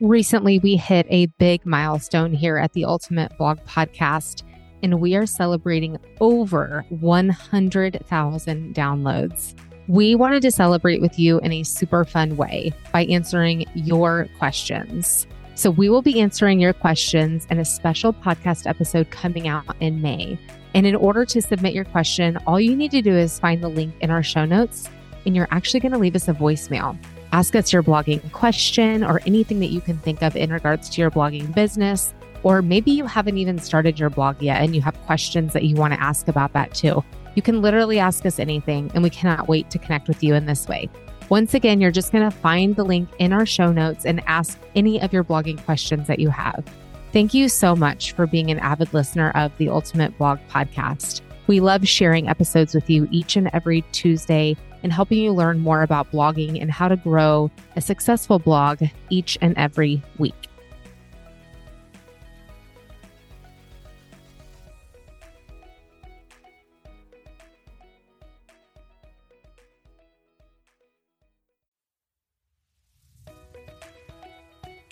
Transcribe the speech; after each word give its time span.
Recently, 0.00 0.60
we 0.60 0.76
hit 0.76 1.06
a 1.10 1.26
big 1.26 1.66
milestone 1.66 2.32
here 2.32 2.56
at 2.56 2.72
the 2.72 2.84
Ultimate 2.84 3.36
Blog 3.36 3.58
Podcast, 3.64 4.44
and 4.80 5.00
we 5.00 5.16
are 5.16 5.26
celebrating 5.26 5.98
over 6.20 6.84
100,000 6.90 8.74
downloads. 8.76 9.54
We 9.88 10.14
wanted 10.14 10.42
to 10.42 10.52
celebrate 10.52 11.00
with 11.00 11.18
you 11.18 11.40
in 11.40 11.50
a 11.50 11.64
super 11.64 12.04
fun 12.04 12.36
way 12.36 12.72
by 12.92 13.06
answering 13.06 13.64
your 13.74 14.28
questions. 14.38 15.26
So, 15.56 15.68
we 15.68 15.88
will 15.88 16.02
be 16.02 16.20
answering 16.20 16.60
your 16.60 16.74
questions 16.74 17.48
in 17.50 17.58
a 17.58 17.64
special 17.64 18.12
podcast 18.12 18.68
episode 18.68 19.10
coming 19.10 19.48
out 19.48 19.64
in 19.80 20.00
May. 20.00 20.38
And 20.74 20.86
in 20.86 20.94
order 20.94 21.24
to 21.24 21.42
submit 21.42 21.74
your 21.74 21.86
question, 21.86 22.38
all 22.46 22.60
you 22.60 22.76
need 22.76 22.92
to 22.92 23.02
do 23.02 23.16
is 23.16 23.40
find 23.40 23.64
the 23.64 23.68
link 23.68 23.96
in 24.00 24.10
our 24.12 24.22
show 24.22 24.44
notes, 24.44 24.88
and 25.26 25.34
you're 25.34 25.48
actually 25.50 25.80
going 25.80 25.90
to 25.90 25.98
leave 25.98 26.14
us 26.14 26.28
a 26.28 26.34
voicemail. 26.34 26.96
Ask 27.32 27.54
us 27.54 27.72
your 27.72 27.82
blogging 27.82 28.32
question 28.32 29.04
or 29.04 29.20
anything 29.26 29.60
that 29.60 29.70
you 29.70 29.80
can 29.80 29.98
think 29.98 30.22
of 30.22 30.36
in 30.36 30.52
regards 30.52 30.88
to 30.90 31.00
your 31.00 31.10
blogging 31.10 31.54
business. 31.54 32.14
Or 32.42 32.62
maybe 32.62 32.90
you 32.90 33.04
haven't 33.04 33.36
even 33.38 33.58
started 33.58 33.98
your 33.98 34.10
blog 34.10 34.40
yet 34.40 34.62
and 34.62 34.74
you 34.74 34.80
have 34.82 34.96
questions 35.02 35.52
that 35.52 35.64
you 35.64 35.76
want 35.76 35.92
to 35.92 36.00
ask 36.00 36.28
about 36.28 36.52
that 36.52 36.74
too. 36.74 37.04
You 37.34 37.42
can 37.42 37.60
literally 37.60 37.98
ask 37.98 38.26
us 38.26 38.38
anything, 38.38 38.90
and 38.94 39.02
we 39.02 39.10
cannot 39.10 39.48
wait 39.48 39.70
to 39.70 39.78
connect 39.78 40.08
with 40.08 40.24
you 40.24 40.34
in 40.34 40.46
this 40.46 40.66
way. 40.66 40.88
Once 41.28 41.54
again, 41.54 41.80
you're 41.80 41.90
just 41.90 42.10
going 42.10 42.28
to 42.28 42.36
find 42.36 42.74
the 42.74 42.84
link 42.84 43.08
in 43.18 43.32
our 43.32 43.44
show 43.44 43.70
notes 43.70 44.06
and 44.06 44.22
ask 44.26 44.58
any 44.74 45.00
of 45.00 45.12
your 45.12 45.22
blogging 45.22 45.62
questions 45.64 46.06
that 46.06 46.18
you 46.18 46.30
have. 46.30 46.64
Thank 47.12 47.34
you 47.34 47.48
so 47.48 47.76
much 47.76 48.12
for 48.12 48.26
being 48.26 48.50
an 48.50 48.58
avid 48.58 48.92
listener 48.94 49.30
of 49.36 49.56
the 49.58 49.68
Ultimate 49.68 50.16
Blog 50.18 50.38
Podcast. 50.50 51.20
We 51.46 51.60
love 51.60 51.86
sharing 51.86 52.28
episodes 52.28 52.74
with 52.74 52.88
you 52.90 53.06
each 53.10 53.36
and 53.36 53.50
every 53.52 53.82
Tuesday 53.92 54.56
and 54.82 54.92
helping 54.92 55.18
you 55.18 55.32
learn 55.32 55.58
more 55.58 55.82
about 55.82 56.10
blogging 56.10 56.60
and 56.60 56.70
how 56.70 56.88
to 56.88 56.96
grow 56.96 57.50
a 57.76 57.80
successful 57.80 58.38
blog 58.38 58.82
each 59.10 59.36
and 59.40 59.56
every 59.56 60.02
week. 60.18 60.34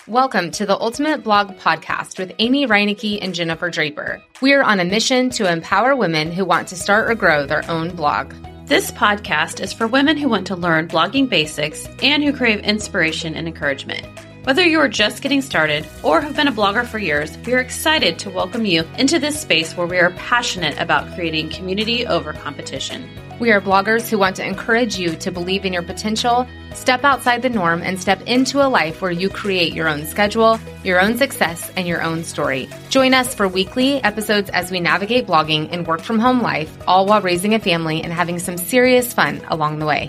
Welcome 0.08 0.52
to 0.52 0.64
the 0.64 0.78
Ultimate 0.78 1.24
Blog 1.24 1.58
Podcast 1.58 2.16
with 2.16 2.32
Amy 2.38 2.64
Reinecke 2.64 3.18
and 3.20 3.34
Jennifer 3.34 3.70
Draper. 3.70 4.22
We 4.40 4.52
are 4.52 4.62
on 4.62 4.78
a 4.78 4.84
mission 4.84 5.30
to 5.30 5.50
empower 5.50 5.96
women 5.96 6.30
who 6.30 6.44
want 6.44 6.68
to 6.68 6.76
start 6.76 7.10
or 7.10 7.16
grow 7.16 7.44
their 7.44 7.68
own 7.68 7.90
blog. 7.90 8.32
This 8.66 8.90
podcast 8.90 9.60
is 9.60 9.72
for 9.72 9.86
women 9.86 10.16
who 10.16 10.28
want 10.28 10.48
to 10.48 10.56
learn 10.56 10.88
blogging 10.88 11.28
basics 11.28 11.88
and 12.02 12.24
who 12.24 12.32
crave 12.32 12.58
inspiration 12.64 13.36
and 13.36 13.46
encouragement. 13.46 14.04
Whether 14.42 14.66
you 14.66 14.80
are 14.80 14.88
just 14.88 15.22
getting 15.22 15.40
started 15.40 15.86
or 16.02 16.20
have 16.20 16.34
been 16.34 16.48
a 16.48 16.52
blogger 16.52 16.84
for 16.84 16.98
years, 16.98 17.38
we 17.46 17.54
are 17.54 17.60
excited 17.60 18.18
to 18.18 18.28
welcome 18.28 18.64
you 18.64 18.82
into 18.98 19.20
this 19.20 19.40
space 19.40 19.76
where 19.76 19.86
we 19.86 19.98
are 19.98 20.10
passionate 20.10 20.76
about 20.80 21.14
creating 21.14 21.50
community 21.50 22.08
over 22.08 22.32
competition. 22.32 23.08
We 23.38 23.52
are 23.52 23.60
bloggers 23.60 24.08
who 24.08 24.16
want 24.16 24.36
to 24.36 24.46
encourage 24.46 24.98
you 24.98 25.14
to 25.16 25.30
believe 25.30 25.66
in 25.66 25.72
your 25.74 25.82
potential, 25.82 26.48
step 26.72 27.04
outside 27.04 27.42
the 27.42 27.50
norm, 27.50 27.82
and 27.82 28.00
step 28.00 28.22
into 28.22 28.66
a 28.66 28.68
life 28.68 29.02
where 29.02 29.10
you 29.10 29.28
create 29.28 29.74
your 29.74 29.88
own 29.88 30.06
schedule, 30.06 30.58
your 30.82 31.02
own 31.02 31.18
success, 31.18 31.70
and 31.76 31.86
your 31.86 32.02
own 32.02 32.24
story. 32.24 32.66
Join 32.88 33.12
us 33.12 33.34
for 33.34 33.46
weekly 33.46 34.02
episodes 34.02 34.48
as 34.48 34.70
we 34.70 34.80
navigate 34.80 35.26
blogging 35.26 35.68
and 35.70 35.86
work 35.86 36.00
from 36.00 36.18
home 36.18 36.40
life, 36.40 36.74
all 36.86 37.04
while 37.04 37.20
raising 37.20 37.52
a 37.52 37.58
family 37.58 38.02
and 38.02 38.10
having 38.10 38.38
some 38.38 38.56
serious 38.56 39.12
fun 39.12 39.42
along 39.48 39.80
the 39.80 39.86
way. 39.86 40.08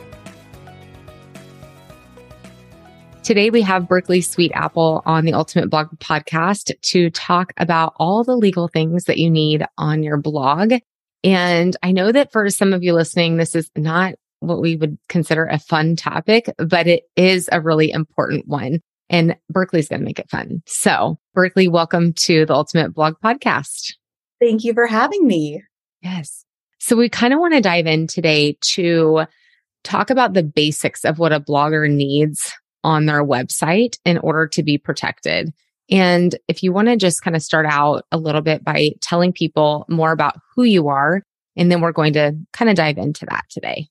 Today 3.23 3.49
we 3.49 3.61
have 3.61 3.89
Berkley 3.89 4.21
Sweetapple 4.21 5.01
on 5.05 5.25
the 5.25 5.33
Ultimate 5.33 5.69
Blog 5.69 5.87
podcast 5.99 6.71
to 6.79 7.09
talk 7.09 7.51
about 7.57 7.93
all 7.97 8.23
the 8.23 8.37
legal 8.37 8.69
things 8.69 9.03
that 9.03 9.17
you 9.17 9.29
need 9.29 9.65
on 9.77 10.01
your 10.01 10.15
blog 10.15 10.75
and 11.23 11.75
I 11.83 11.91
know 11.91 12.11
that 12.11 12.31
for 12.31 12.49
some 12.49 12.73
of 12.73 12.83
you 12.83 12.93
listening, 12.93 13.37
this 13.37 13.55
is 13.55 13.69
not 13.75 14.15
what 14.39 14.61
we 14.61 14.75
would 14.75 14.97
consider 15.09 15.45
a 15.45 15.59
fun 15.59 15.95
topic, 15.95 16.49
but 16.57 16.87
it 16.87 17.03
is 17.15 17.49
a 17.51 17.61
really 17.61 17.91
important 17.91 18.47
one. 18.47 18.79
And 19.09 19.37
Berkley's 19.49 19.87
going 19.87 20.01
to 20.01 20.05
make 20.05 20.19
it 20.19 20.29
fun. 20.29 20.61
So, 20.65 21.17
Berkley, 21.33 21.67
welcome 21.67 22.13
to 22.13 22.45
the 22.45 22.53
Ultimate 22.53 22.93
Blog 22.93 23.15
Podcast. 23.23 23.93
Thank 24.39 24.63
you 24.63 24.73
for 24.73 24.85
having 24.85 25.25
me. 25.25 25.63
Yes. 26.01 26.43
So, 26.79 26.95
we 26.95 27.09
kind 27.09 27.33
of 27.33 27.39
want 27.39 27.53
to 27.53 27.61
dive 27.61 27.87
in 27.87 28.07
today 28.07 28.57
to 28.73 29.25
talk 29.83 30.09
about 30.09 30.33
the 30.33 30.43
basics 30.43 31.05
of 31.05 31.19
what 31.19 31.31
a 31.31 31.39
blogger 31.39 31.89
needs 31.89 32.53
on 32.83 33.05
their 33.05 33.23
website 33.23 33.97
in 34.05 34.17
order 34.17 34.47
to 34.47 34.61
be 34.61 34.77
protected. 34.77 35.53
And 35.89 36.35
if 36.47 36.63
you 36.63 36.73
want 36.73 36.89
to 36.89 36.97
just 36.97 37.21
kind 37.21 37.35
of 37.35 37.41
start 37.41 37.65
out 37.65 38.05
a 38.11 38.17
little 38.17 38.41
bit 38.41 38.63
by 38.63 38.91
telling 39.01 39.31
people 39.31 39.85
more 39.87 40.11
about 40.11 40.35
who 40.55 40.63
you 40.63 40.89
are, 40.89 41.23
and 41.55 41.71
then 41.71 41.81
we're 41.81 41.91
going 41.91 42.13
to 42.13 42.37
kind 42.53 42.69
of 42.69 42.75
dive 42.75 42.97
into 42.97 43.25
that 43.25 43.45
today. 43.49 43.87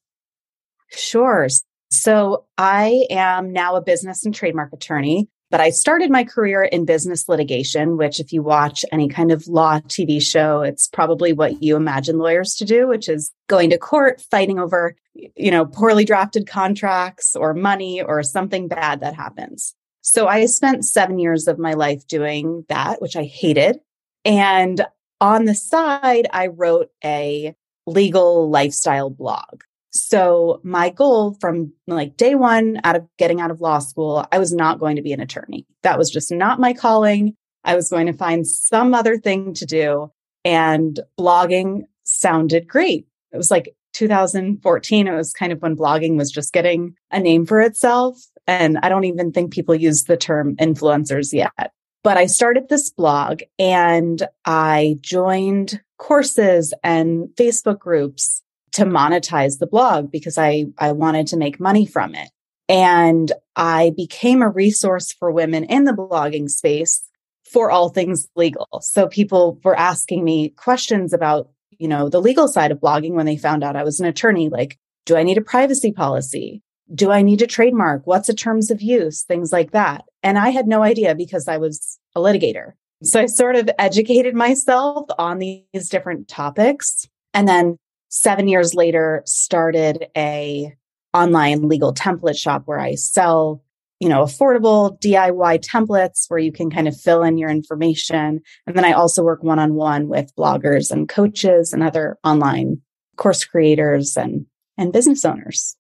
Sure. 0.91 1.49
So 1.91 2.45
I 2.59 3.07
am 3.11 3.53
now 3.53 3.77
a 3.77 3.83
business 3.83 4.25
and 4.25 4.35
trademark 4.35 4.73
attorney, 4.73 5.29
but 5.51 5.61
I 5.61 5.71
started 5.71 6.11
my 6.11 6.25
career 6.25 6.65
in 6.65 6.85
business 6.85 7.29
litigation, 7.29 7.97
which 7.97 8.21
if 8.21 8.33
you 8.33 8.43
watch 8.43 8.85
any 8.93 9.09
kind 9.09 9.31
of 9.31 9.47
law 9.47 9.81
TV 9.81 10.21
show, 10.21 10.63
it's 10.63 10.89
probably 10.89 11.33
what 11.33 11.63
you 11.63 11.77
imagine 11.77 12.19
lawyers 12.19 12.55
to 12.57 12.65
do, 12.65 12.89
which 12.89 13.09
is 13.09 13.33
going 13.49 13.71
to 13.71 13.79
court, 13.79 14.21
fighting 14.31 14.59
over, 14.59 14.97
you 15.15 15.51
know, 15.51 15.65
poorly 15.65 16.05
drafted 16.05 16.47
contracts 16.47 17.35
or 17.37 17.55
money 17.55 18.03
or 18.03 18.23
something 18.23 18.69
bad 18.69 19.01
that 19.01 19.15
happens. 19.15 19.75
So 20.07 20.29
I 20.29 20.47
spent 20.47 20.85
seven 20.85 21.19
years 21.19 21.49
of 21.49 21.59
my 21.59 21.75
life 21.75 22.07
doing 22.07 22.65
that, 22.69 23.03
which 23.03 23.17
I 23.17 23.25
hated. 23.25 23.81
And 24.25 24.87
on 25.21 25.47
the 25.47 25.55
side, 25.55 26.29
I 26.33 26.47
wrote 26.47 26.91
a 27.05 27.57
legal 27.87 28.49
lifestyle 28.49 29.11
blog. 29.11 29.63
So 29.91 30.61
my 30.63 30.91
goal 30.91 31.37
from 31.41 31.73
like 31.89 32.17
day 32.17 32.37
one 32.37 32.81
out 32.85 32.95
of 32.95 33.09
getting 33.19 33.41
out 33.41 33.51
of 33.51 33.61
law 33.61 33.81
school, 33.81 34.25
I 34.31 34.39
was 34.39 34.53
not 34.53 34.79
going 34.79 34.95
to 34.95 35.03
be 35.03 35.13
an 35.13 35.21
attorney. 35.21 35.67
That 35.83 35.99
was 35.99 36.09
just 36.09 36.31
not 36.31 36.61
my 36.61 36.73
calling. 36.73 37.35
I 37.65 37.75
was 37.75 37.91
going 37.91 38.07
to 38.07 38.13
find 38.13 38.47
some 38.47 38.95
other 38.95 39.19
thing 39.19 39.55
to 39.55 39.67
do. 39.67 40.13
And 40.45 41.01
blogging 41.19 41.83
sounded 42.05 42.69
great. 42.69 43.09
It 43.33 43.37
was 43.37 43.51
like 43.51 43.75
2014. 43.95 45.09
It 45.09 45.17
was 45.17 45.33
kind 45.33 45.53
of 45.53 45.61
when 45.63 45.77
blogging 45.77 46.17
was 46.17 46.31
just 46.31 46.53
getting 46.53 46.95
a 47.11 47.19
name 47.19 47.45
for 47.45 47.61
itself. 47.61 48.17
And 48.47 48.79
I 48.83 48.89
don't 48.89 49.05
even 49.05 49.33
think 49.33 49.53
people 49.53 49.75
use 49.75 50.05
the 50.05 50.17
term 50.17 50.57
influencers 50.57 51.33
yet. 51.33 51.73
But 52.05 52.17
I 52.17 52.27
started 52.27 52.69
this 52.69 52.89
blog 52.91 53.43
and 53.59 54.27
I 54.45 54.97
joined 55.01 55.81
courses 55.99 56.73
and 56.85 57.29
Facebook 57.37 57.81
groups 57.81 58.43
to 58.73 58.85
monetize 58.85 59.59
the 59.59 59.67
blog 59.67 60.11
because 60.11 60.39
I, 60.39 60.67
I 60.79 60.93
wanted 60.93 61.27
to 61.29 61.37
make 61.37 61.59
money 61.59 61.87
from 61.87 62.15
it. 62.15 62.29
And 62.69 63.33
I 63.57 63.93
became 63.97 64.43
a 64.43 64.49
resource 64.49 65.13
for 65.13 65.31
women 65.33 65.65
in 65.65 65.85
the 65.85 65.93
blogging 65.93 66.51
space 66.51 67.03
for 67.45 67.71
all 67.71 67.89
things 67.89 68.29
legal. 68.37 68.69
So 68.83 69.09
people 69.09 69.61
were 69.65 69.79
asking 69.79 70.25
me 70.25 70.51
questions 70.51 71.13
about, 71.13 71.51
you 71.79 71.89
know, 71.89 72.09
the 72.09 72.21
legal 72.21 72.49
side 72.49 72.73
of 72.73 72.81
blogging 72.81 73.13
when 73.13 73.27
they 73.27 73.37
found 73.37 73.65
out 73.65 73.77
I 73.77 73.85
was 73.85 74.01
an 74.01 74.07
attorney. 74.07 74.49
Like, 74.49 74.79
do 75.07 75.17
I 75.17 75.23
need 75.23 75.39
a 75.39 75.43
privacy 75.43 75.93
policy? 75.93 76.63
Do 76.95 77.11
I 77.11 77.23
need 77.23 77.39
to 77.41 77.47
trademark? 77.47 78.07
What's 78.07 78.29
the 78.29 78.35
terms 78.35 78.71
of 78.71 78.81
use? 78.81 79.23
Things 79.23 79.53
like 79.53 79.73
that. 79.73 80.05
And 80.23 80.39
I 80.39 80.51
had 80.51 80.67
no 80.67 80.83
idea 80.83 81.15
because 81.15 81.49
I 81.49 81.57
was 81.57 81.99
a 82.15 82.21
litigator. 82.21 82.73
So 83.03 83.21
I 83.21 83.27
sort 83.27 83.57
of 83.57 83.69
educated 83.79 84.35
myself 84.35 85.07
on 85.19 85.39
these 85.39 85.89
different 85.91 86.29
topics. 86.29 87.07
And 87.35 87.47
then 87.47 87.77
seven 88.09 88.49
years 88.49 88.75
later, 88.75 89.23
started 89.27 90.07
a 90.17 90.75
online 91.13 91.69
legal 91.69 91.93
template 91.93 92.39
shop 92.39 92.63
where 92.67 92.79
I 92.79 92.95
sell, 92.95 93.63
you 94.01 94.09
know, 94.09 94.23
affordable 94.23 94.99
DIY 95.01 95.65
templates 95.65 96.25
where 96.29 96.39
you 96.39 96.53
can 96.53 96.71
kind 96.71 96.89
of 96.89 96.99
fill 96.99 97.23
in 97.23 97.37
your 97.37 97.51
information. 97.51 98.41
And 98.67 98.77
then 98.77 98.85
I 98.85 98.93
also 98.93 99.23
work 99.23 99.43
one 99.43 99.59
on 99.59 99.75
one 99.75 100.09
with 100.09 100.35
bloggers 100.37 100.91
and 100.91 101.09
coaches 101.09 101.73
and 101.73 101.83
other 101.83 102.17
online 102.25 102.81
course 103.17 103.45
creators 103.45 104.17
and, 104.17 104.47
and 104.79 104.93
business 104.93 105.25
owners. 105.25 105.77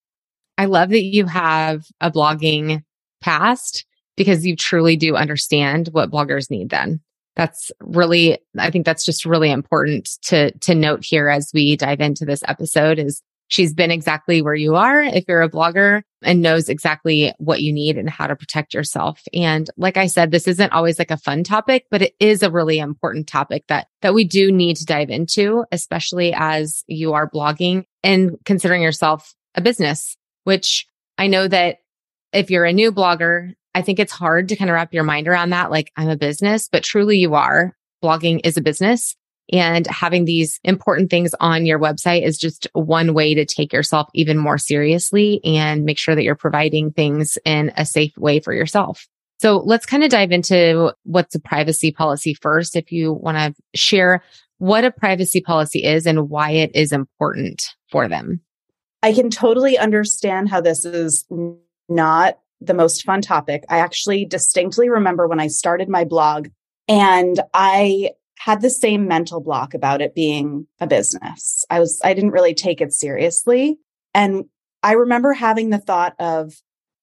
I 0.58 0.67
love 0.67 0.91
that 0.91 1.05
you 1.05 1.26
have 1.26 1.87
a 2.00 2.11
blogging 2.11 2.82
past 3.20 3.85
because 4.17 4.47
you 4.47 4.56
truly 4.56 4.97
do 4.97 5.14
understand 5.14 5.88
what 5.93 6.11
bloggers 6.11 6.50
need 6.50 6.70
then. 6.70 7.00
That's 7.35 7.70
really 7.81 8.38
I 8.58 8.70
think 8.70 8.87
that's 8.87 9.05
just 9.05 9.26
really 9.26 9.50
important 9.50 10.08
to 10.23 10.53
to 10.53 10.75
note 10.75 11.05
here 11.05 11.29
as 11.29 11.50
we 11.53 11.76
dive 11.76 12.00
into 12.00 12.25
this 12.25 12.43
episode 12.49 12.99
is 12.99 13.23
she's 13.49 13.75
been 13.75 13.91
exactly 13.91 14.43
where 14.43 14.55
you 14.55 14.75
are 14.75 15.03
if 15.03 15.25
you're 15.29 15.43
a 15.43 15.50
blogger 15.50 16.03
and 16.23 16.43
knows 16.43 16.69
exactly 16.69 17.32
what 17.38 17.61
you 17.61 17.73
need 17.73 17.99
and 17.99 18.11
how 18.11 18.26
to 18.26 18.35
protect 18.35 18.75
yourself. 18.75 19.23
And 19.32 19.69
like 19.76 19.97
I 19.97 20.06
said, 20.06 20.31
this 20.31 20.49
isn't 20.49 20.73
always 20.73 20.99
like 20.99 21.11
a 21.11 21.17
fun 21.17 21.44
topic, 21.44 21.85
but 21.91 22.03
it 22.03 22.14
is 22.19 22.43
a 22.43 22.50
really 22.50 22.79
important 22.79 23.26
topic 23.26 23.64
that 23.69 23.88
that 24.00 24.14
we 24.14 24.25
do 24.25 24.50
need 24.50 24.76
to 24.79 24.87
dive 24.87 25.11
into, 25.11 25.64
especially 25.70 26.32
as 26.35 26.85
you 26.87 27.12
are 27.12 27.31
blogging 27.31 27.85
and 28.03 28.38
considering 28.47 28.82
yourself 28.82 29.35
a 29.55 29.61
business 29.61 30.17
which 30.46 30.87
I 31.19 31.26
know 31.26 31.48
that 31.48 31.78
if 32.32 32.52
you're 32.52 32.64
a 32.64 32.72
new 32.72 32.93
blogger, 32.93 33.54
I 33.75 33.82
think 33.82 33.98
it's 33.98 34.12
hard 34.12 34.48
to 34.48 34.56
kind 34.56 34.70
of 34.70 34.75
wrap 34.75 34.94
your 34.94 35.02
mind 35.02 35.26
around 35.26 35.50
that. 35.50 35.72
Like, 35.72 35.90
I'm 35.96 36.08
a 36.08 36.16
business, 36.16 36.69
but 36.70 36.84
truly 36.84 37.19
you 37.19 37.34
are. 37.34 37.76
Blogging 38.02 38.40
is 38.44 38.56
a 38.56 38.62
business. 38.62 39.16
And 39.52 39.88
having 39.88 40.25
these 40.25 40.60
important 40.62 41.10
things 41.10 41.34
on 41.40 41.66
your 41.66 41.81
website 41.81 42.25
is 42.25 42.38
just 42.38 42.69
one 42.75 43.12
way 43.12 43.34
to 43.34 43.44
take 43.44 43.72
yourself 43.72 44.08
even 44.14 44.38
more 44.38 44.56
seriously 44.56 45.40
and 45.44 45.84
make 45.84 45.98
sure 45.98 46.14
that 46.14 46.22
you're 46.22 46.37
providing 46.37 46.93
things 46.93 47.38
in 47.44 47.72
a 47.76 47.84
safe 47.84 48.16
way 48.16 48.38
for 48.38 48.52
yourself. 48.52 49.08
So 49.38 49.58
let's 49.58 49.84
kind 49.84 50.04
of 50.04 50.10
dive 50.10 50.31
into 50.31 50.94
what's 51.02 51.34
a 51.34 51.40
privacy 51.40 51.90
policy 51.90 52.34
first. 52.34 52.76
If 52.76 52.93
you 52.93 53.12
want 53.12 53.37
to 53.37 53.54
share 53.75 54.22
what 54.58 54.84
a 54.84 54.93
privacy 54.93 55.40
policy 55.40 55.82
is 55.82 56.06
and 56.06 56.31
why 56.31 56.52
it 56.52 56.70
is 56.75 56.93
important 56.93 57.75
for 57.90 58.06
them. 58.08 58.40
I 59.06 59.12
can 59.12 59.31
totally 59.31 59.79
understand 59.79 60.49
how 60.49 60.61
this 60.61 60.85
is 60.85 61.29
not 61.88 62.41
the 62.61 62.75
most 62.75 63.05
fun 63.05 63.23
topic. 63.23 63.62
I 63.69 63.79
actually 63.79 64.25
distinctly 64.25 64.88
remember 64.88 65.29
when 65.29 65.38
I 65.38 65.47
started 65.47 65.88
my 65.88 66.03
blog 66.03 66.49
and 66.88 67.38
I 67.55 68.11
had 68.37 68.62
the 68.62 68.69
same 68.69 69.06
mental 69.06 69.41
block 69.41 69.75
about 69.75 70.00
it 70.00 70.17
being 70.17 70.67
a 70.81 70.88
business. 70.88 71.64
I 71.70 71.79
was, 71.79 72.00
I 72.03 72.14
didn't 72.14 72.32
really 72.32 72.53
take 72.53 72.81
it 72.81 72.93
seriously. 72.93 73.79
And 74.12 74.47
I 74.82 74.94
remember 74.94 75.35
having 75.35 75.70
the 75.70 75.79
thought 75.79 76.17
of, 76.19 76.55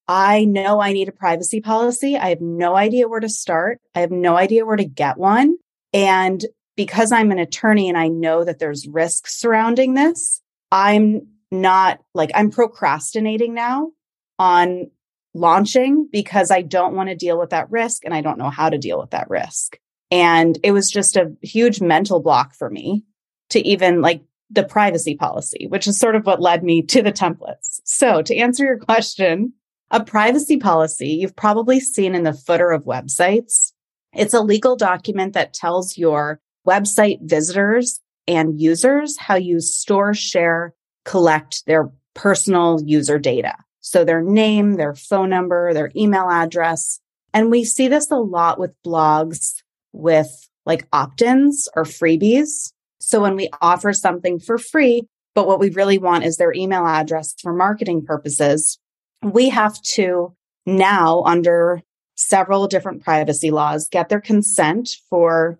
I 0.06 0.44
know 0.44 0.82
I 0.82 0.92
need 0.92 1.08
a 1.08 1.12
privacy 1.12 1.62
policy. 1.62 2.18
I 2.18 2.28
have 2.28 2.42
no 2.42 2.76
idea 2.76 3.08
where 3.08 3.20
to 3.20 3.30
start. 3.30 3.80
I 3.94 4.00
have 4.00 4.10
no 4.10 4.36
idea 4.36 4.66
where 4.66 4.76
to 4.76 4.84
get 4.84 5.16
one. 5.16 5.56
And 5.94 6.44
because 6.76 7.12
I'm 7.12 7.30
an 7.30 7.38
attorney 7.38 7.88
and 7.88 7.96
I 7.96 8.08
know 8.08 8.44
that 8.44 8.58
there's 8.58 8.86
risks 8.86 9.40
surrounding 9.40 9.94
this, 9.94 10.42
I'm 10.70 11.28
not 11.54 12.00
like 12.14 12.30
I'm 12.34 12.50
procrastinating 12.50 13.54
now 13.54 13.92
on 14.38 14.90
launching 15.34 16.08
because 16.12 16.50
I 16.50 16.62
don't 16.62 16.94
want 16.94 17.08
to 17.08 17.14
deal 17.14 17.38
with 17.38 17.50
that 17.50 17.70
risk 17.70 18.04
and 18.04 18.14
I 18.14 18.20
don't 18.20 18.38
know 18.38 18.50
how 18.50 18.68
to 18.68 18.78
deal 18.78 19.00
with 19.00 19.10
that 19.10 19.30
risk. 19.30 19.78
And 20.10 20.58
it 20.62 20.72
was 20.72 20.90
just 20.90 21.16
a 21.16 21.32
huge 21.42 21.80
mental 21.80 22.20
block 22.20 22.54
for 22.54 22.70
me 22.70 23.04
to 23.50 23.60
even 23.66 24.00
like 24.00 24.22
the 24.50 24.64
privacy 24.64 25.16
policy, 25.16 25.66
which 25.68 25.86
is 25.86 25.98
sort 25.98 26.14
of 26.14 26.26
what 26.26 26.40
led 26.40 26.62
me 26.62 26.82
to 26.82 27.02
the 27.02 27.12
templates. 27.12 27.80
So 27.84 28.22
to 28.22 28.36
answer 28.36 28.64
your 28.64 28.78
question, 28.78 29.52
a 29.90 30.04
privacy 30.04 30.56
policy 30.56 31.08
you've 31.08 31.36
probably 31.36 31.80
seen 31.80 32.14
in 32.14 32.22
the 32.22 32.32
footer 32.32 32.70
of 32.70 32.84
websites. 32.84 33.72
It's 34.12 34.34
a 34.34 34.40
legal 34.40 34.76
document 34.76 35.32
that 35.32 35.54
tells 35.54 35.98
your 35.98 36.40
website 36.66 37.18
visitors 37.22 38.00
and 38.26 38.60
users 38.60 39.18
how 39.18 39.36
you 39.36 39.60
store, 39.60 40.14
share, 40.14 40.74
collect 41.04 41.64
their 41.66 41.90
personal 42.14 42.80
user 42.84 43.18
data. 43.18 43.54
So 43.80 44.04
their 44.04 44.22
name, 44.22 44.74
their 44.74 44.94
phone 44.94 45.30
number, 45.30 45.74
their 45.74 45.90
email 45.94 46.30
address. 46.30 47.00
And 47.32 47.50
we 47.50 47.64
see 47.64 47.88
this 47.88 48.10
a 48.10 48.16
lot 48.16 48.58
with 48.58 48.74
blogs 48.82 49.54
with 49.92 50.48
like 50.64 50.88
opt 50.92 51.20
ins 51.20 51.68
or 51.76 51.84
freebies. 51.84 52.72
So 52.98 53.20
when 53.20 53.36
we 53.36 53.50
offer 53.60 53.92
something 53.92 54.40
for 54.40 54.56
free, 54.56 55.02
but 55.34 55.46
what 55.46 55.60
we 55.60 55.70
really 55.70 55.98
want 55.98 56.24
is 56.24 56.36
their 56.36 56.54
email 56.54 56.86
address 56.86 57.34
for 57.42 57.52
marketing 57.52 58.06
purposes, 58.06 58.78
we 59.22 59.50
have 59.50 59.80
to 59.82 60.34
now, 60.64 61.22
under 61.24 61.82
several 62.16 62.66
different 62.68 63.02
privacy 63.02 63.50
laws, 63.50 63.88
get 63.88 64.08
their 64.08 64.20
consent 64.20 64.96
for 65.10 65.58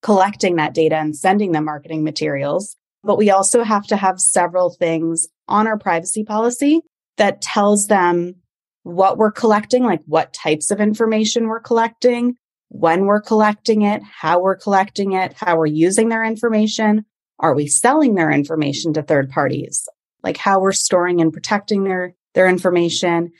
collecting 0.00 0.56
that 0.56 0.72
data 0.72 0.96
and 0.96 1.14
sending 1.14 1.52
them 1.52 1.66
marketing 1.66 2.04
materials. 2.04 2.77
But 3.04 3.18
we 3.18 3.30
also 3.30 3.62
have 3.62 3.86
to 3.86 3.96
have 3.96 4.20
several 4.20 4.70
things 4.70 5.28
on 5.46 5.66
our 5.66 5.78
privacy 5.78 6.24
policy 6.24 6.80
that 7.16 7.40
tells 7.40 7.86
them 7.86 8.34
what 8.82 9.18
we're 9.18 9.32
collecting, 9.32 9.84
like 9.84 10.02
what 10.06 10.32
types 10.32 10.70
of 10.70 10.80
information 10.80 11.46
we're 11.46 11.60
collecting, 11.60 12.36
when 12.68 13.06
we're 13.06 13.20
collecting 13.20 13.82
it, 13.82 14.02
how 14.02 14.40
we're 14.40 14.56
collecting 14.56 15.12
it, 15.12 15.32
how 15.34 15.56
we're 15.56 15.66
using 15.66 16.08
their 16.08 16.24
information. 16.24 17.04
Are 17.38 17.54
we 17.54 17.66
selling 17.66 18.14
their 18.14 18.30
information 18.30 18.92
to 18.94 19.02
third 19.02 19.30
parties? 19.30 19.88
Like 20.22 20.36
how 20.36 20.60
we're 20.60 20.72
storing 20.72 21.20
and 21.20 21.32
protecting 21.32 21.84
their, 21.84 22.14
their 22.34 22.48
information. 22.48 23.30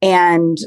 And 0.00 0.58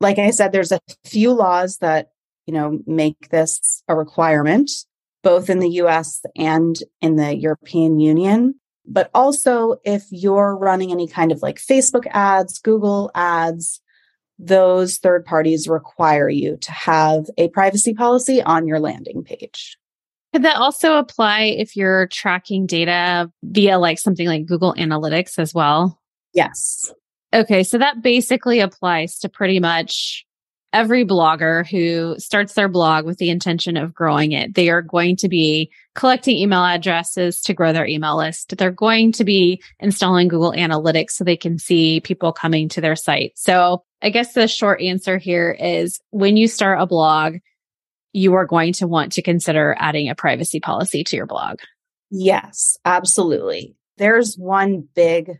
like 0.00 0.18
I 0.18 0.30
said, 0.30 0.52
there's 0.52 0.72
a 0.72 0.80
few 1.04 1.32
laws 1.32 1.78
that, 1.78 2.10
you 2.46 2.54
know, 2.54 2.78
make 2.86 3.28
this 3.30 3.82
a 3.88 3.96
requirement, 3.96 4.70
both 5.22 5.50
in 5.50 5.58
the 5.58 5.70
US 5.70 6.20
and 6.36 6.76
in 7.00 7.16
the 7.16 7.36
European 7.36 8.00
Union. 8.00 8.54
But 8.86 9.10
also 9.14 9.76
if 9.84 10.06
you're 10.10 10.56
running 10.56 10.90
any 10.90 11.08
kind 11.08 11.32
of 11.32 11.42
like 11.42 11.58
Facebook 11.58 12.06
ads, 12.10 12.58
Google 12.58 13.10
ads, 13.14 13.80
those 14.38 14.98
third 14.98 15.24
parties 15.24 15.68
require 15.68 16.28
you 16.28 16.56
to 16.58 16.72
have 16.72 17.26
a 17.36 17.48
privacy 17.48 17.92
policy 17.92 18.40
on 18.42 18.66
your 18.66 18.80
landing 18.80 19.24
page. 19.24 19.76
Could 20.32 20.42
that 20.44 20.56
also 20.56 20.96
apply 20.96 21.42
if 21.42 21.74
you're 21.74 22.06
tracking 22.08 22.66
data 22.66 23.30
via 23.42 23.78
like 23.78 23.98
something 23.98 24.26
like 24.26 24.46
Google 24.46 24.74
Analytics 24.74 25.38
as 25.38 25.54
well? 25.54 26.00
Yes. 26.34 26.92
Okay. 27.32 27.62
So 27.62 27.78
that 27.78 28.02
basically 28.02 28.60
applies 28.60 29.18
to 29.20 29.28
pretty 29.28 29.58
much 29.58 30.24
every 30.72 31.04
blogger 31.04 31.66
who 31.66 32.14
starts 32.18 32.54
their 32.54 32.68
blog 32.68 33.04
with 33.04 33.18
the 33.18 33.30
intention 33.30 33.76
of 33.76 33.94
growing 33.94 34.32
it. 34.32 34.54
They 34.54 34.68
are 34.68 34.82
going 34.82 35.16
to 35.16 35.28
be 35.28 35.70
collecting 35.94 36.36
email 36.36 36.64
addresses 36.64 37.40
to 37.42 37.54
grow 37.54 37.72
their 37.72 37.86
email 37.86 38.18
list. 38.18 38.56
They're 38.56 38.70
going 38.70 39.12
to 39.12 39.24
be 39.24 39.62
installing 39.80 40.28
Google 40.28 40.52
Analytics 40.52 41.12
so 41.12 41.24
they 41.24 41.36
can 41.36 41.58
see 41.58 42.00
people 42.00 42.32
coming 42.32 42.68
to 42.70 42.80
their 42.80 42.96
site. 42.96 43.32
So 43.36 43.84
I 44.02 44.10
guess 44.10 44.34
the 44.34 44.46
short 44.46 44.80
answer 44.80 45.18
here 45.18 45.50
is 45.58 46.00
when 46.10 46.36
you 46.36 46.46
start 46.48 46.80
a 46.80 46.86
blog, 46.86 47.36
you 48.12 48.34
are 48.34 48.46
going 48.46 48.72
to 48.74 48.86
want 48.86 49.12
to 49.12 49.22
consider 49.22 49.76
adding 49.78 50.08
a 50.08 50.14
privacy 50.14 50.60
policy 50.60 51.04
to 51.04 51.16
your 51.16 51.26
blog. 51.26 51.58
Yes, 52.10 52.76
absolutely. 52.84 53.74
There's 53.96 54.36
one 54.36 54.88
big 54.94 55.38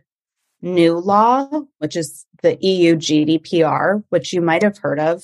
new 0.61 0.97
law, 0.97 1.49
which 1.77 1.95
is 1.95 2.25
the 2.41 2.57
EU 2.61 2.95
GDPR, 2.95 4.03
which 4.09 4.33
you 4.33 4.41
might 4.41 4.63
have 4.63 4.77
heard 4.77 4.99
of. 4.99 5.23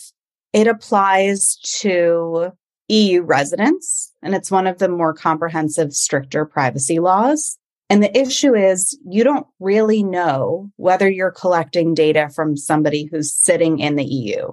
It 0.54 0.68
applies 0.68 1.58
to 1.80 2.52
EU 2.88 3.22
residents, 3.24 4.14
and 4.22 4.36
it's 4.36 4.52
one 4.52 4.68
of 4.68 4.78
the 4.78 4.88
more 4.88 5.14
comprehensive, 5.14 5.94
stricter 5.94 6.46
privacy 6.46 7.00
laws. 7.00 7.58
And 7.90 8.02
the 8.02 8.18
issue 8.18 8.56
is 8.56 8.98
you 9.08 9.24
don't 9.24 9.48
really 9.60 10.04
know 10.04 10.72
whether 10.78 11.10
you're 11.10 11.32
collecting 11.32 11.94
data 11.94 12.30
from 12.34 12.58
somebody 12.58 13.06
who's 13.06 13.34
sitting 13.34 13.80
in 13.80 13.96
the 13.96 14.06
EU. 14.06 14.52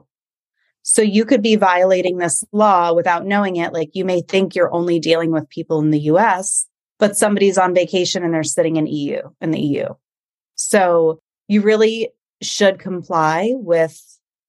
So 0.83 1.01
you 1.01 1.25
could 1.25 1.43
be 1.43 1.57
violating 1.57 2.19
this 2.19 2.45
law 2.53 2.93
without 2.93 3.25
knowing 3.25 3.57
it. 3.57 3.73
Like 3.73 3.91
you 3.95 4.05
may 4.05 4.21
think 4.21 4.55
you're 4.55 4.73
only 4.75 4.99
dealing 4.99 5.31
with 5.31 5.49
people 5.49 5.79
in 5.79 5.91
the 5.91 6.01
US, 6.01 6.67
but 6.99 7.17
somebody's 7.17 7.57
on 7.57 7.75
vacation 7.75 8.25
and 8.25 8.35
they're 8.35 8.43
sitting 8.43 8.77
in 8.77 8.87
EU 8.87 9.23
in 9.41 9.53
the 9.53 9.61
EU. 9.61 9.87
So 10.57 11.21
you 11.49 11.63
really 11.63 12.11
should 12.45 12.79
comply 12.79 13.53
with 13.55 14.01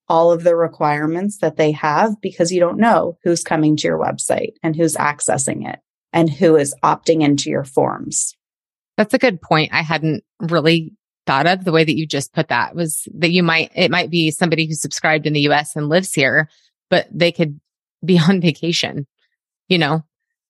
all 0.09 0.31
of 0.31 0.43
the 0.43 0.55
requirements 0.55 1.37
that 1.37 1.55
they 1.55 1.71
have 1.71 2.19
because 2.21 2.51
you 2.51 2.59
don't 2.59 2.77
know 2.77 3.17
who's 3.23 3.43
coming 3.43 3.75
to 3.77 3.87
your 3.87 3.97
website 3.97 4.53
and 4.61 4.75
who's 4.75 4.95
accessing 4.95 5.67
it 5.67 5.79
and 6.11 6.29
who 6.29 6.55
is 6.55 6.75
opting 6.83 7.23
into 7.23 7.49
your 7.49 7.63
forms. 7.63 8.35
That's 8.97 9.13
a 9.13 9.19
good 9.19 9.41
point. 9.41 9.73
I 9.73 9.81
hadn't 9.81 10.23
really 10.39 10.93
thought 11.25 11.47
of 11.47 11.63
the 11.63 11.71
way 11.71 11.83
that 11.83 11.97
you 11.97 12.05
just 12.05 12.33
put 12.33 12.49
that 12.49 12.75
was 12.75 13.07
that 13.15 13.31
you 13.31 13.43
might, 13.43 13.71
it 13.75 13.89
might 13.89 14.09
be 14.09 14.29
somebody 14.29 14.65
who's 14.67 14.81
subscribed 14.81 15.25
in 15.25 15.33
the 15.33 15.47
US 15.49 15.75
and 15.75 15.89
lives 15.89 16.13
here, 16.13 16.49
but 16.89 17.07
they 17.11 17.31
could 17.31 17.59
be 18.03 18.19
on 18.29 18.41
vacation, 18.41 19.07
you 19.67 19.77
know? 19.77 20.03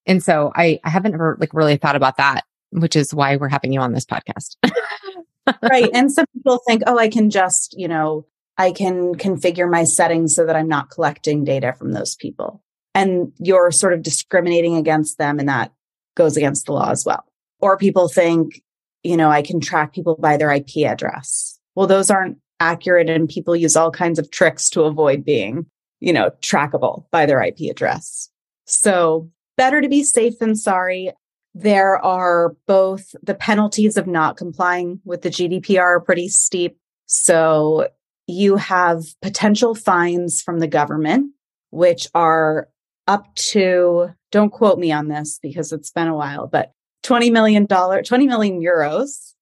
And 0.06 0.22
so 0.22 0.52
I, 0.56 0.80
I 0.84 0.90
haven't 0.90 1.14
ever 1.14 1.38
like 1.40 1.54
really 1.54 1.78
thought 1.78 1.96
about 1.96 2.18
that, 2.18 2.44
which 2.72 2.96
is 2.96 3.14
why 3.14 3.38
we're 3.38 3.48
having 3.48 3.72
you 3.72 3.80
on 3.80 3.94
this 3.94 4.06
podcast. 4.06 4.58
right. 5.62 5.90
And 5.94 6.12
some 6.12 6.26
people 6.34 6.60
think, 6.68 6.84
oh, 6.88 6.98
I 6.98 7.10
can 7.10 7.30
just, 7.30 7.76
you 7.78 7.88
know, 7.88 8.26
I 8.58 8.72
can 8.72 9.16
configure 9.16 9.70
my 9.70 9.84
settings 9.84 10.36
so 10.36 10.46
that 10.46 10.56
I'm 10.56 10.68
not 10.68 10.90
collecting 10.90 11.44
data 11.44 11.74
from 11.74 11.92
those 11.92 12.16
people. 12.16 12.62
And 12.96 13.32
you're 13.40 13.72
sort 13.72 13.94
of 13.94 14.04
discriminating 14.04 14.76
against 14.76 15.18
them, 15.18 15.40
and 15.40 15.50
that 15.50 15.72
goes 16.16 16.38
against 16.38 16.68
the 16.68 16.74
law 16.74 16.92
as 16.92 17.06
well. 17.06 17.26
Or 17.60 17.78
people 17.78 18.08
think, 18.08 18.62
you 19.02 19.18
know, 19.18 19.32
I 19.32 19.42
can 19.42 19.60
track 19.60 19.94
people 19.94 20.16
by 20.16 20.38
their 20.38 20.52
IP 20.52 20.86
address. 20.86 21.60
Well, 21.76 21.88
those 21.88 22.12
aren't 22.12 22.38
accurate, 22.60 23.10
and 23.10 23.28
people 23.28 23.56
use 23.56 23.76
all 23.76 23.90
kinds 23.90 24.20
of 24.20 24.30
tricks 24.30 24.70
to 24.72 24.84
avoid 24.84 25.26
being, 25.26 25.66
you 26.00 26.14
know, 26.14 26.32
trackable 26.42 27.06
by 27.10 27.26
their 27.26 27.42
IP 27.42 27.72
address. 27.72 28.30
So 28.66 29.32
better 29.58 29.82
to 29.82 29.90
be 29.90 30.04
safe 30.04 30.38
than 30.40 30.56
sorry. 30.56 31.12
There 31.54 32.04
are 32.04 32.56
both 32.68 33.16
the 33.22 33.36
penalties 33.36 33.98
of 33.98 34.08
not 34.08 34.38
complying 34.38 35.00
with 35.06 35.22
the 35.22 35.30
GDPR 35.30 35.80
are 35.80 36.02
pretty 36.02 36.28
steep. 36.28 36.78
So 37.06 37.90
you 38.28 38.56
have 38.56 39.04
potential 39.22 39.76
fines 39.76 40.42
from 40.42 40.60
the 40.60 40.68
government, 40.68 41.32
which 41.70 42.08
are 42.16 42.70
up 43.08 43.34
to, 43.36 44.10
don't 44.32 44.50
quote 44.50 44.80
me 44.80 44.92
on 44.92 45.10
this 45.10 45.40
because 45.42 45.72
it's 45.72 45.92
been 45.92 46.08
a 46.08 46.16
while, 46.16 46.48
but 46.48 46.72
$20 47.04 47.32
million, 47.32 47.68
20 47.68 48.28
million 48.28 48.62
euros 48.62 49.34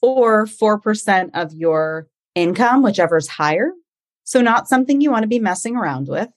or 0.00 0.46
4% 0.46 1.30
of 1.34 1.52
your 1.52 2.06
income, 2.34 2.82
whichever 2.82 3.16
is 3.16 3.28
higher. 3.28 3.72
So, 4.24 4.40
not 4.40 4.68
something 4.68 5.00
you 5.00 5.10
want 5.10 5.22
to 5.22 5.28
be 5.28 5.40
messing 5.40 5.74
around 5.74 6.06
with. 6.06 6.28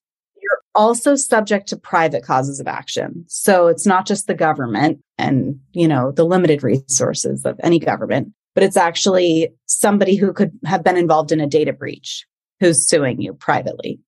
Also 0.74 1.16
subject 1.16 1.68
to 1.68 1.78
private 1.78 2.24
causes 2.24 2.60
of 2.60 2.68
action. 2.68 3.26
So, 3.28 3.68
it's 3.68 3.86
not 3.86 4.08
just 4.08 4.28
the 4.28 4.34
government 4.34 5.00
and, 5.18 5.60
you 5.74 5.88
know, 5.88 6.12
the 6.12 6.24
limited 6.24 6.64
resources 6.64 7.46
of 7.46 7.60
any 7.62 7.78
government, 7.78 8.34
but 8.56 8.64
it's 8.64 8.78
actually 8.78 9.50
somebody 9.66 10.16
who 10.16 10.32
could 10.32 10.52
have 10.66 10.84
been 10.84 10.98
involved 10.98 11.32
in 11.32 11.42
a 11.42 11.48
data 11.48 11.74
breach 11.74 12.26
who's 12.62 12.88
suing 12.88 13.20
you 13.20 13.34
privately. 13.34 14.00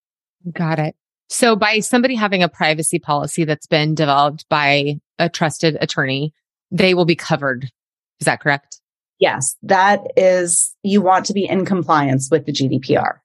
Got 0.51 0.79
it. 0.79 0.95
So, 1.29 1.55
by 1.55 1.79
somebody 1.79 2.15
having 2.15 2.43
a 2.43 2.49
privacy 2.49 2.99
policy 2.99 3.43
that's 3.43 3.67
been 3.67 3.95
developed 3.95 4.45
by 4.49 4.99
a 5.19 5.27
trusted 5.27 5.77
attorney, 5.81 6.33
they 6.71 6.93
will 6.93 7.05
be 7.05 7.15
covered. 7.15 7.69
Is 8.19 8.25
that 8.25 8.39
correct? 8.39 8.79
Yes, 9.19 9.55
that 9.63 10.01
is, 10.15 10.75
you 10.83 11.01
want 11.01 11.25
to 11.25 11.33
be 11.33 11.45
in 11.45 11.65
compliance 11.65 12.29
with 12.31 12.45
the 12.45 12.51
GDPR. 12.51 13.19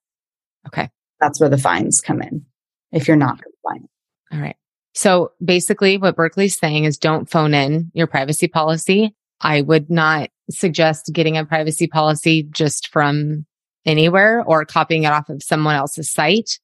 Okay. 0.66 0.90
That's 1.20 1.40
where 1.40 1.48
the 1.48 1.58
fines 1.58 2.00
come 2.00 2.22
in 2.22 2.44
if 2.92 3.08
you're 3.08 3.16
not 3.16 3.40
compliant. 3.40 3.90
All 4.32 4.40
right. 4.40 4.56
So 4.94 5.32
basically, 5.44 5.96
what 5.96 6.16
Berkley's 6.16 6.58
saying 6.58 6.84
is 6.84 6.98
don't 6.98 7.30
phone 7.30 7.54
in 7.54 7.90
your 7.94 8.06
privacy 8.06 8.48
policy. 8.48 9.14
I 9.40 9.60
would 9.62 9.90
not 9.90 10.30
suggest 10.50 11.10
getting 11.12 11.36
a 11.36 11.44
privacy 11.44 11.86
policy 11.86 12.42
just 12.50 12.88
from 12.88 13.46
anywhere 13.86 14.42
or 14.44 14.64
copying 14.64 15.04
it 15.04 15.12
off 15.12 15.28
of 15.28 15.42
someone 15.42 15.76
else's 15.76 16.10
site. 16.10 16.58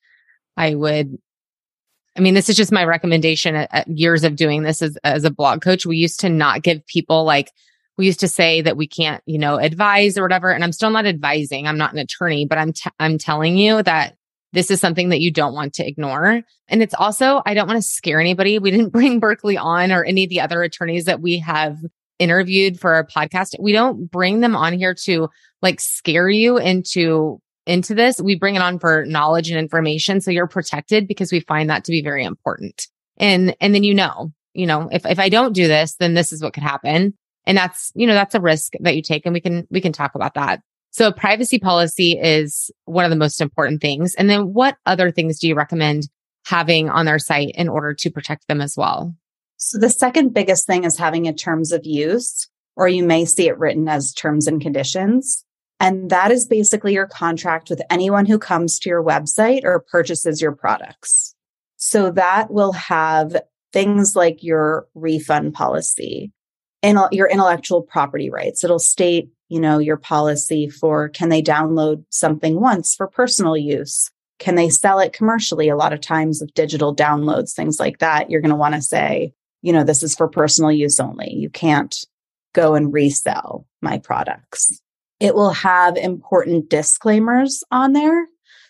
I 0.56 0.74
would, 0.74 1.16
I 2.16 2.20
mean, 2.20 2.34
this 2.34 2.48
is 2.48 2.56
just 2.56 2.72
my 2.72 2.84
recommendation 2.84 3.54
at, 3.54 3.68
at 3.72 3.88
years 3.88 4.24
of 4.24 4.36
doing 4.36 4.62
this 4.62 4.82
as, 4.82 4.96
as 5.04 5.24
a 5.24 5.30
blog 5.30 5.62
coach. 5.62 5.86
We 5.86 5.96
used 5.96 6.20
to 6.20 6.28
not 6.28 6.62
give 6.62 6.86
people 6.86 7.24
like, 7.24 7.52
we 7.96 8.06
used 8.06 8.20
to 8.20 8.28
say 8.28 8.60
that 8.62 8.76
we 8.76 8.88
can't, 8.88 9.22
you 9.26 9.38
know, 9.38 9.56
advise 9.56 10.18
or 10.18 10.22
whatever. 10.22 10.50
And 10.50 10.64
I'm 10.64 10.72
still 10.72 10.90
not 10.90 11.06
advising. 11.06 11.66
I'm 11.68 11.78
not 11.78 11.92
an 11.92 11.98
attorney, 11.98 12.46
but 12.46 12.58
I'm, 12.58 12.72
t- 12.72 12.90
I'm 12.98 13.18
telling 13.18 13.56
you 13.56 13.82
that 13.84 14.16
this 14.54 14.70
is 14.70 14.80
something 14.80 15.10
that 15.10 15.20
you 15.20 15.30
don't 15.30 15.52
want 15.52 15.74
to 15.74 15.86
ignore. 15.86 16.42
And 16.68 16.82
it's 16.82 16.94
also, 16.94 17.42
I 17.44 17.54
don't 17.54 17.66
want 17.66 17.78
to 17.78 17.86
scare 17.86 18.20
anybody. 18.20 18.58
We 18.58 18.70
didn't 18.70 18.90
bring 18.92 19.20
Berkley 19.20 19.58
on 19.58 19.92
or 19.92 20.04
any 20.04 20.24
of 20.24 20.30
the 20.30 20.40
other 20.40 20.62
attorneys 20.62 21.04
that 21.04 21.20
we 21.20 21.38
have 21.38 21.76
interviewed 22.18 22.78
for 22.78 22.94
our 22.94 23.06
podcast. 23.06 23.56
We 23.58 23.72
don't 23.72 24.10
bring 24.10 24.40
them 24.40 24.54
on 24.54 24.72
here 24.72 24.94
to 25.04 25.28
like 25.60 25.80
scare 25.80 26.28
you 26.28 26.56
into 26.56 27.40
into 27.66 27.94
this. 27.94 28.20
We 28.20 28.38
bring 28.38 28.56
it 28.56 28.62
on 28.62 28.78
for 28.78 29.04
knowledge 29.06 29.50
and 29.50 29.58
information 29.58 30.20
so 30.20 30.30
you're 30.30 30.46
protected 30.46 31.08
because 31.08 31.32
we 31.32 31.40
find 31.40 31.70
that 31.70 31.84
to 31.84 31.92
be 31.92 32.02
very 32.02 32.24
important. 32.24 32.86
And 33.16 33.56
and 33.60 33.74
then 33.74 33.82
you 33.82 33.94
know, 33.94 34.32
you 34.52 34.66
know, 34.66 34.88
if 34.92 35.04
if 35.04 35.18
I 35.18 35.28
don't 35.28 35.52
do 35.52 35.66
this, 35.66 35.96
then 35.96 36.14
this 36.14 36.32
is 36.32 36.42
what 36.42 36.54
could 36.54 36.62
happen. 36.62 37.14
And 37.46 37.58
that's, 37.58 37.92
you 37.94 38.06
know, 38.06 38.14
that's 38.14 38.34
a 38.34 38.40
risk 38.40 38.72
that 38.80 38.96
you 38.96 39.02
take 39.02 39.26
and 39.26 39.34
we 39.34 39.40
can 39.40 39.66
we 39.70 39.80
can 39.80 39.92
talk 39.92 40.14
about 40.14 40.34
that. 40.34 40.60
So 40.94 41.10
privacy 41.10 41.58
policy 41.58 42.12
is 42.12 42.70
one 42.84 43.04
of 43.04 43.10
the 43.10 43.16
most 43.16 43.40
important 43.40 43.80
things. 43.80 44.14
And 44.14 44.30
then 44.30 44.54
what 44.54 44.76
other 44.86 45.10
things 45.10 45.40
do 45.40 45.48
you 45.48 45.56
recommend 45.56 46.08
having 46.46 46.88
on 46.88 47.04
their 47.04 47.18
site 47.18 47.50
in 47.56 47.68
order 47.68 47.92
to 47.94 48.10
protect 48.10 48.46
them 48.46 48.60
as 48.60 48.76
well? 48.76 49.12
So 49.56 49.78
the 49.78 49.90
second 49.90 50.34
biggest 50.34 50.68
thing 50.68 50.84
is 50.84 50.96
having 50.96 51.26
a 51.26 51.32
terms 51.32 51.72
of 51.72 51.84
use, 51.84 52.48
or 52.76 52.86
you 52.86 53.02
may 53.02 53.24
see 53.24 53.48
it 53.48 53.58
written 53.58 53.88
as 53.88 54.12
terms 54.12 54.46
and 54.46 54.60
conditions. 54.60 55.44
And 55.80 56.10
that 56.10 56.30
is 56.30 56.46
basically 56.46 56.92
your 56.92 57.08
contract 57.08 57.70
with 57.70 57.82
anyone 57.90 58.24
who 58.24 58.38
comes 58.38 58.78
to 58.78 58.88
your 58.88 59.02
website 59.02 59.64
or 59.64 59.84
purchases 59.90 60.40
your 60.40 60.52
products. 60.52 61.34
So 61.76 62.12
that 62.12 62.52
will 62.52 62.72
have 62.72 63.42
things 63.72 64.14
like 64.14 64.44
your 64.44 64.86
refund 64.94 65.54
policy 65.54 66.30
and 66.84 67.00
your 67.10 67.28
intellectual 67.28 67.82
property 67.82 68.30
rights. 68.30 68.62
It'll 68.62 68.78
state, 68.78 69.30
you 69.54 69.60
know, 69.60 69.78
your 69.78 69.96
policy 69.96 70.68
for 70.68 71.08
can 71.10 71.28
they 71.28 71.40
download 71.40 72.04
something 72.10 72.60
once 72.60 72.92
for 72.96 73.06
personal 73.06 73.56
use? 73.56 74.10
Can 74.40 74.56
they 74.56 74.68
sell 74.68 74.98
it 74.98 75.12
commercially? 75.12 75.68
A 75.68 75.76
lot 75.76 75.92
of 75.92 76.00
times 76.00 76.40
with 76.40 76.52
digital 76.54 76.92
downloads, 76.92 77.54
things 77.54 77.78
like 77.78 77.98
that, 77.98 78.28
you're 78.28 78.40
going 78.40 78.50
to 78.50 78.56
want 78.56 78.74
to 78.74 78.82
say, 78.82 79.32
you 79.62 79.72
know, 79.72 79.84
this 79.84 80.02
is 80.02 80.16
for 80.16 80.26
personal 80.26 80.72
use 80.72 80.98
only. 80.98 81.32
You 81.32 81.50
can't 81.50 81.94
go 82.52 82.74
and 82.74 82.92
resell 82.92 83.64
my 83.80 83.98
products. 83.98 84.80
It 85.20 85.36
will 85.36 85.52
have 85.52 85.96
important 85.96 86.68
disclaimers 86.68 87.62
on 87.70 87.92
there. 87.92 88.26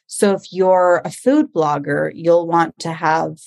So 0.07 0.33
if 0.33 0.53
you're 0.53 1.01
a 1.03 1.11
food 1.11 1.47
blogger, 1.51 2.11
you'll 2.15 2.47
want 2.47 2.79
to 2.81 2.93
have 2.93 3.39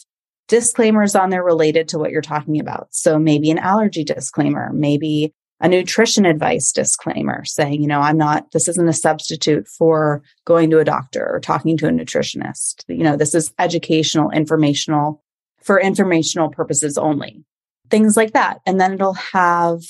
disclaimers 0.47 1.15
on 1.15 1.29
there 1.29 1.43
related 1.43 1.87
to 1.89 1.99
what 1.99 2.09
you're 2.09 2.21
talking 2.21 2.59
about. 2.59 2.87
So 2.89 3.19
maybe 3.19 3.51
an 3.51 3.59
allergy 3.59 4.03
disclaimer, 4.03 4.71
maybe 4.73 5.35
a 5.59 5.67
nutrition 5.67 6.25
advice 6.25 6.71
disclaimer 6.71 7.43
saying, 7.43 7.81
you 7.81 7.87
know, 7.87 7.99
I'm 7.99 8.17
not, 8.17 8.51
this 8.51 8.67
isn't 8.67 8.87
a 8.87 8.93
substitute 8.93 9.67
for 9.67 10.21
going 10.45 10.69
to 10.69 10.79
a 10.79 10.85
doctor 10.85 11.27
or 11.27 11.39
talking 11.39 11.77
to 11.77 11.87
a 11.87 11.91
nutritionist. 11.91 12.83
You 12.87 13.03
know, 13.03 13.17
this 13.17 13.33
is 13.33 13.53
educational, 13.57 14.29
informational 14.29 15.23
for 15.63 15.79
informational 15.79 16.49
purposes 16.49 16.97
only, 16.97 17.43
things 17.89 18.15
like 18.15 18.33
that. 18.33 18.59
And 18.65 18.79
then 18.79 18.93
it'll 18.93 19.13
have 19.13 19.81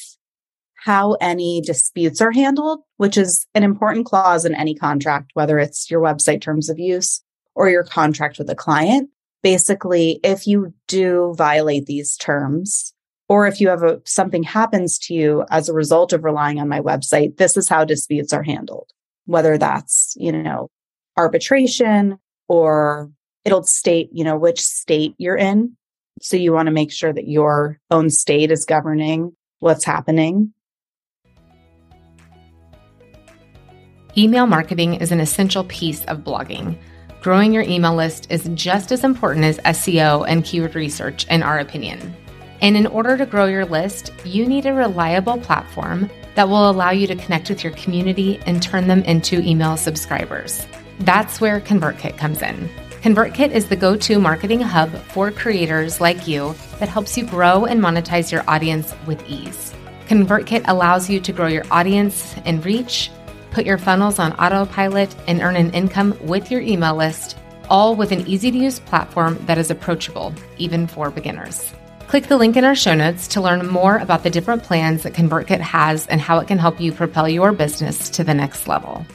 how 0.76 1.14
any 1.16 1.62
disputes 1.62 2.22
are 2.22 2.32
handled, 2.32 2.80
which 2.96 3.18
is 3.18 3.46
an 3.54 3.64
important 3.64 4.06
clause 4.06 4.46
in 4.46 4.56
any 4.56 4.74
contract, 4.74 5.32
whether 5.34 5.60
it's 5.60 5.92
your 5.92 6.02
website 6.02 6.42
terms 6.42 6.70
of 6.70 6.80
use 6.80 7.22
or 7.56 7.70
your 7.70 7.84
contract 7.84 8.38
with 8.38 8.50
a 8.50 8.56
client. 8.56 9.10
Basically, 9.44 10.20
if 10.24 10.48
you 10.48 10.74
do 10.88 11.34
violate 11.38 11.88
these 11.88 12.16
terms, 12.16 12.94
or 13.30 13.48
if 13.48 13.60
you 13.60 13.70
have 13.70 13.84
a, 13.84 14.02
something 14.06 14.44
happens 14.44 14.98
to 15.00 15.14
you 15.14 15.46
as 15.50 15.68
a 15.68 15.74
result 15.74 16.14
of 16.14 16.24
relying 16.24 16.60
on 16.60 16.70
my 16.70 16.80
website, 16.80 17.38
this 17.38 17.58
is 17.58 17.68
how 17.68 17.84
disputes 17.84 18.32
are 18.34 18.44
handled. 18.44 18.90
Whether 19.26 19.58
that's, 19.58 20.16
you 20.18 20.32
know, 20.32 20.70
arbitration 21.18 22.18
or 22.48 23.12
it'll 23.44 23.64
state, 23.64 24.10
you 24.14 24.24
know, 24.24 24.38
which 24.38 24.62
state 24.62 25.14
you're 25.18 25.36
in. 25.36 25.76
So 26.22 26.38
you 26.38 26.54
want 26.54 26.68
to 26.68 26.72
make 26.72 26.92
sure 26.92 27.12
that 27.12 27.28
your 27.28 27.80
own 27.92 28.10
state 28.10 28.52
is 28.52 28.66
governing 28.66 29.36
what's 29.60 29.84
happening. 29.84 30.54
Email 34.18 34.48
marketing 34.48 34.96
is 34.96 35.12
an 35.12 35.20
essential 35.20 35.66
piece 35.66 36.04
of 36.06 36.20
blogging. 36.20 36.78
Growing 37.22 37.54
your 37.54 37.64
email 37.64 37.94
list 37.94 38.32
is 38.32 38.50
just 38.54 38.92
as 38.92 39.04
important 39.04 39.46
as 39.46 39.60
SEO 39.60 40.26
and 40.28 40.44
keyword 40.44 40.76
research, 40.76 41.28
in 41.28 41.44
our 41.44 41.60
opinion. 41.60 42.16
And 42.62 42.76
in 42.76 42.88
order 42.88 43.18
to 43.18 43.26
grow 43.26 43.46
your 43.46 43.66
list, 43.66 44.12
you 44.26 44.46
need 44.48 44.66
a 44.66 44.74
reliable 44.74 45.38
platform 45.38 46.10
that 46.36 46.50
will 46.50 46.70
allow 46.70 46.92
you 46.92 47.08
to 47.08 47.16
connect 47.16 47.50
with 47.50 47.64
your 47.64 47.74
community 47.74 48.40
and 48.46 48.62
turn 48.62 48.88
them 48.88 49.04
into 49.04 49.42
email 49.42 49.78
subscribers. 49.78 50.66
That's 51.00 51.40
where 51.40 51.60
ConvertKit 51.62 52.18
comes 52.18 52.42
in. 52.42 52.70
ConvertKit 53.02 53.52
is 53.52 53.68
the 53.68 53.76
go 53.76 53.96
to 53.96 54.20
marketing 54.20 54.62
hub 54.62 54.90
for 55.10 55.32
creators 55.32 56.02
like 56.02 56.28
you 56.28 56.56
that 56.80 56.90
helps 56.90 57.18
you 57.18 57.26
grow 57.26 57.66
and 57.66 57.82
monetize 57.82 58.32
your 58.32 58.44
audience 58.48 58.94
with 59.06 59.24
ease. 59.30 59.74
ConvertKit 60.08 60.68
allows 60.68 61.10
you 61.10 61.20
to 61.20 61.32
grow 61.32 61.48
your 61.48 61.66
audience 61.70 62.36
and 62.46 62.66
reach, 62.66 63.12
put 63.52 63.66
your 63.66 63.78
funnels 63.78 64.20
on 64.20 64.34
autopilot, 64.34 65.16
and 65.28 65.42
earn 65.42 65.56
an 65.56 65.72
income 65.72 66.18
with 66.22 66.50
your 66.52 66.62
email 66.62 66.96
list, 66.96 67.38
all 67.70 67.96
with 67.96 68.12
an 68.12 68.26
easy 68.28 68.52
to 68.52 68.58
use 68.58 68.80
platform 68.80 69.38
that 69.46 69.58
is 69.58 69.70
approachable, 69.70 70.34
even 70.58 70.88
for 70.88 71.12
beginners. 71.12 71.74
Click 72.08 72.28
the 72.28 72.38
link 72.38 72.56
in 72.56 72.64
our 72.64 72.74
show 72.74 72.94
notes 72.94 73.28
to 73.28 73.42
learn 73.42 73.68
more 73.68 73.98
about 73.98 74.24
the 74.24 74.30
different 74.30 74.64
plans 74.64 75.04
that 75.04 75.14
ConvertKit 75.14 75.60
has 75.60 76.08
and 76.08 76.22
how 76.22 76.40
it 76.40 76.48
can 76.48 76.58
help 76.58 76.80
you 76.80 76.94
propel 76.94 77.28
your 77.28 77.52
business 77.52 78.10
to 78.12 78.24
the 78.24 78.34
next 78.34 78.66
level. 78.66 79.06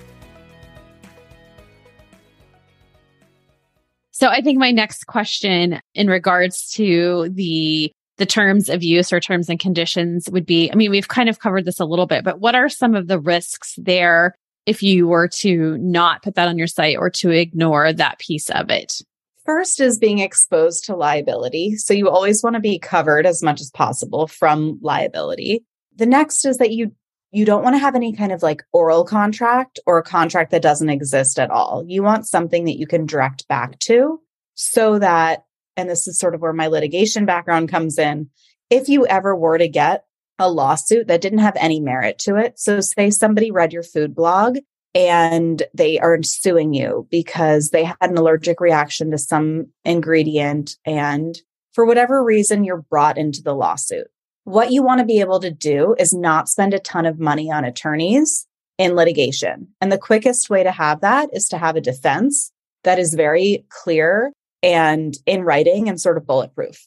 So 4.10 4.28
I 4.28 4.42
think 4.42 4.58
my 4.58 4.72
next 4.72 5.06
question 5.06 5.80
in 5.94 6.06
regards 6.08 6.70
to 6.72 7.30
the 7.30 7.92
the 8.18 8.26
terms 8.26 8.68
of 8.68 8.84
use 8.84 9.10
or 9.10 9.20
terms 9.20 9.48
and 9.48 9.58
conditions 9.58 10.28
would 10.30 10.44
be 10.44 10.70
I 10.70 10.74
mean 10.74 10.90
we've 10.90 11.08
kind 11.08 11.30
of 11.30 11.40
covered 11.40 11.64
this 11.64 11.80
a 11.80 11.84
little 11.86 12.06
bit 12.06 12.22
but 12.22 12.38
what 12.38 12.54
are 12.54 12.68
some 12.68 12.94
of 12.94 13.08
the 13.08 13.18
risks 13.18 13.74
there 13.78 14.36
if 14.66 14.82
you 14.82 15.08
were 15.08 15.28
to 15.28 15.76
not 15.78 16.22
put 16.22 16.34
that 16.34 16.46
on 16.46 16.58
your 16.58 16.66
site 16.66 16.98
or 16.98 17.10
to 17.10 17.30
ignore 17.30 17.92
that 17.92 18.18
piece 18.18 18.50
of 18.50 18.70
it? 18.70 19.00
First 19.44 19.80
is 19.80 19.98
being 19.98 20.20
exposed 20.20 20.84
to 20.84 20.96
liability. 20.96 21.76
So 21.76 21.94
you 21.94 22.08
always 22.08 22.42
want 22.42 22.54
to 22.54 22.60
be 22.60 22.78
covered 22.78 23.26
as 23.26 23.42
much 23.42 23.60
as 23.60 23.70
possible 23.70 24.28
from 24.28 24.78
liability. 24.82 25.64
The 25.96 26.06
next 26.06 26.44
is 26.44 26.58
that 26.58 26.72
you 26.72 26.92
you 27.32 27.46
don't 27.46 27.64
want 27.64 27.74
to 27.74 27.78
have 27.78 27.94
any 27.94 28.12
kind 28.12 28.30
of 28.30 28.42
like 28.42 28.62
oral 28.72 29.04
contract 29.04 29.80
or 29.86 29.96
a 29.96 30.02
contract 30.02 30.50
that 30.50 30.60
doesn't 30.60 30.90
exist 30.90 31.38
at 31.38 31.50
all. 31.50 31.82
You 31.86 32.02
want 32.02 32.28
something 32.28 32.66
that 32.66 32.78
you 32.78 32.86
can 32.86 33.06
direct 33.06 33.48
back 33.48 33.78
to 33.80 34.20
so 34.54 34.98
that, 34.98 35.44
and 35.74 35.88
this 35.88 36.06
is 36.06 36.18
sort 36.18 36.34
of 36.34 36.42
where 36.42 36.52
my 36.52 36.66
litigation 36.66 37.24
background 37.24 37.70
comes 37.70 37.98
in. 37.98 38.28
If 38.68 38.90
you 38.90 39.06
ever 39.06 39.34
were 39.34 39.56
to 39.56 39.66
get 39.66 40.04
a 40.38 40.50
lawsuit 40.50 41.06
that 41.06 41.22
didn't 41.22 41.38
have 41.38 41.56
any 41.56 41.80
merit 41.80 42.18
to 42.20 42.36
it, 42.36 42.58
so 42.58 42.80
say 42.80 43.08
somebody 43.08 43.50
read 43.50 43.72
your 43.72 43.82
food 43.82 44.14
blog 44.14 44.58
and 44.94 45.62
they 45.72 45.98
are 45.98 46.22
suing 46.22 46.74
you 46.74 47.06
because 47.10 47.70
they 47.70 47.84
had 47.84 47.96
an 48.00 48.18
allergic 48.18 48.60
reaction 48.60 49.10
to 49.10 49.18
some 49.18 49.66
ingredient 49.84 50.76
and 50.84 51.40
for 51.72 51.86
whatever 51.86 52.22
reason 52.22 52.64
you're 52.64 52.82
brought 52.82 53.16
into 53.16 53.42
the 53.42 53.54
lawsuit 53.54 54.08
what 54.44 54.72
you 54.72 54.82
want 54.82 54.98
to 54.98 55.06
be 55.06 55.20
able 55.20 55.40
to 55.40 55.50
do 55.50 55.94
is 55.98 56.12
not 56.12 56.48
spend 56.48 56.74
a 56.74 56.78
ton 56.78 57.06
of 57.06 57.20
money 57.20 57.50
on 57.50 57.64
attorneys 57.64 58.46
in 58.78 58.96
litigation. 58.96 59.68
And 59.80 59.92
the 59.92 59.98
quickest 59.98 60.50
way 60.50 60.62
to 60.62 60.72
have 60.72 61.00
that 61.00 61.30
is 61.32 61.48
to 61.48 61.58
have 61.58 61.76
a 61.76 61.80
defense 61.80 62.50
that 62.84 62.98
is 62.98 63.14
very 63.14 63.64
clear 63.68 64.32
and 64.62 65.16
in 65.26 65.42
writing 65.42 65.88
and 65.88 66.00
sort 66.00 66.16
of 66.16 66.26
bulletproof. 66.26 66.86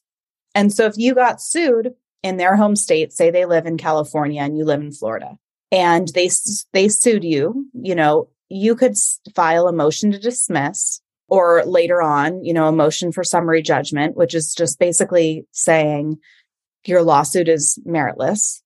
And 0.53 0.73
so 0.73 0.85
if 0.85 0.97
you 0.97 1.15
got 1.15 1.41
sued 1.41 1.93
in 2.23 2.37
their 2.37 2.55
home 2.55 2.75
state, 2.75 3.13
say 3.13 3.29
they 3.29 3.45
live 3.45 3.65
in 3.65 3.77
California 3.77 4.41
and 4.41 4.57
you 4.57 4.65
live 4.65 4.81
in 4.81 4.91
Florida, 4.91 5.37
and 5.75 6.07
they 6.09 6.29
they 6.71 6.87
sued 6.87 7.25
you, 7.25 7.67
you 7.73 7.93
know, 7.93 8.29
you 8.47 8.75
could 8.75 8.95
file 9.35 9.67
a 9.67 9.73
motion 9.73 10.11
to 10.11 10.17
dismiss 10.19 11.01
or 11.27 11.65
later 11.65 12.01
on, 12.01 12.43
you 12.45 12.53
know, 12.53 12.67
a 12.67 12.71
motion 12.71 13.11
for 13.11 13.23
summary 13.23 13.61
judgment, 13.61 14.15
which 14.15 14.33
is 14.33 14.53
just 14.55 14.79
basically 14.79 15.45
saying 15.51 16.17
your 16.85 17.03
lawsuit 17.03 17.49
is 17.49 17.77
meritless. 17.85 18.61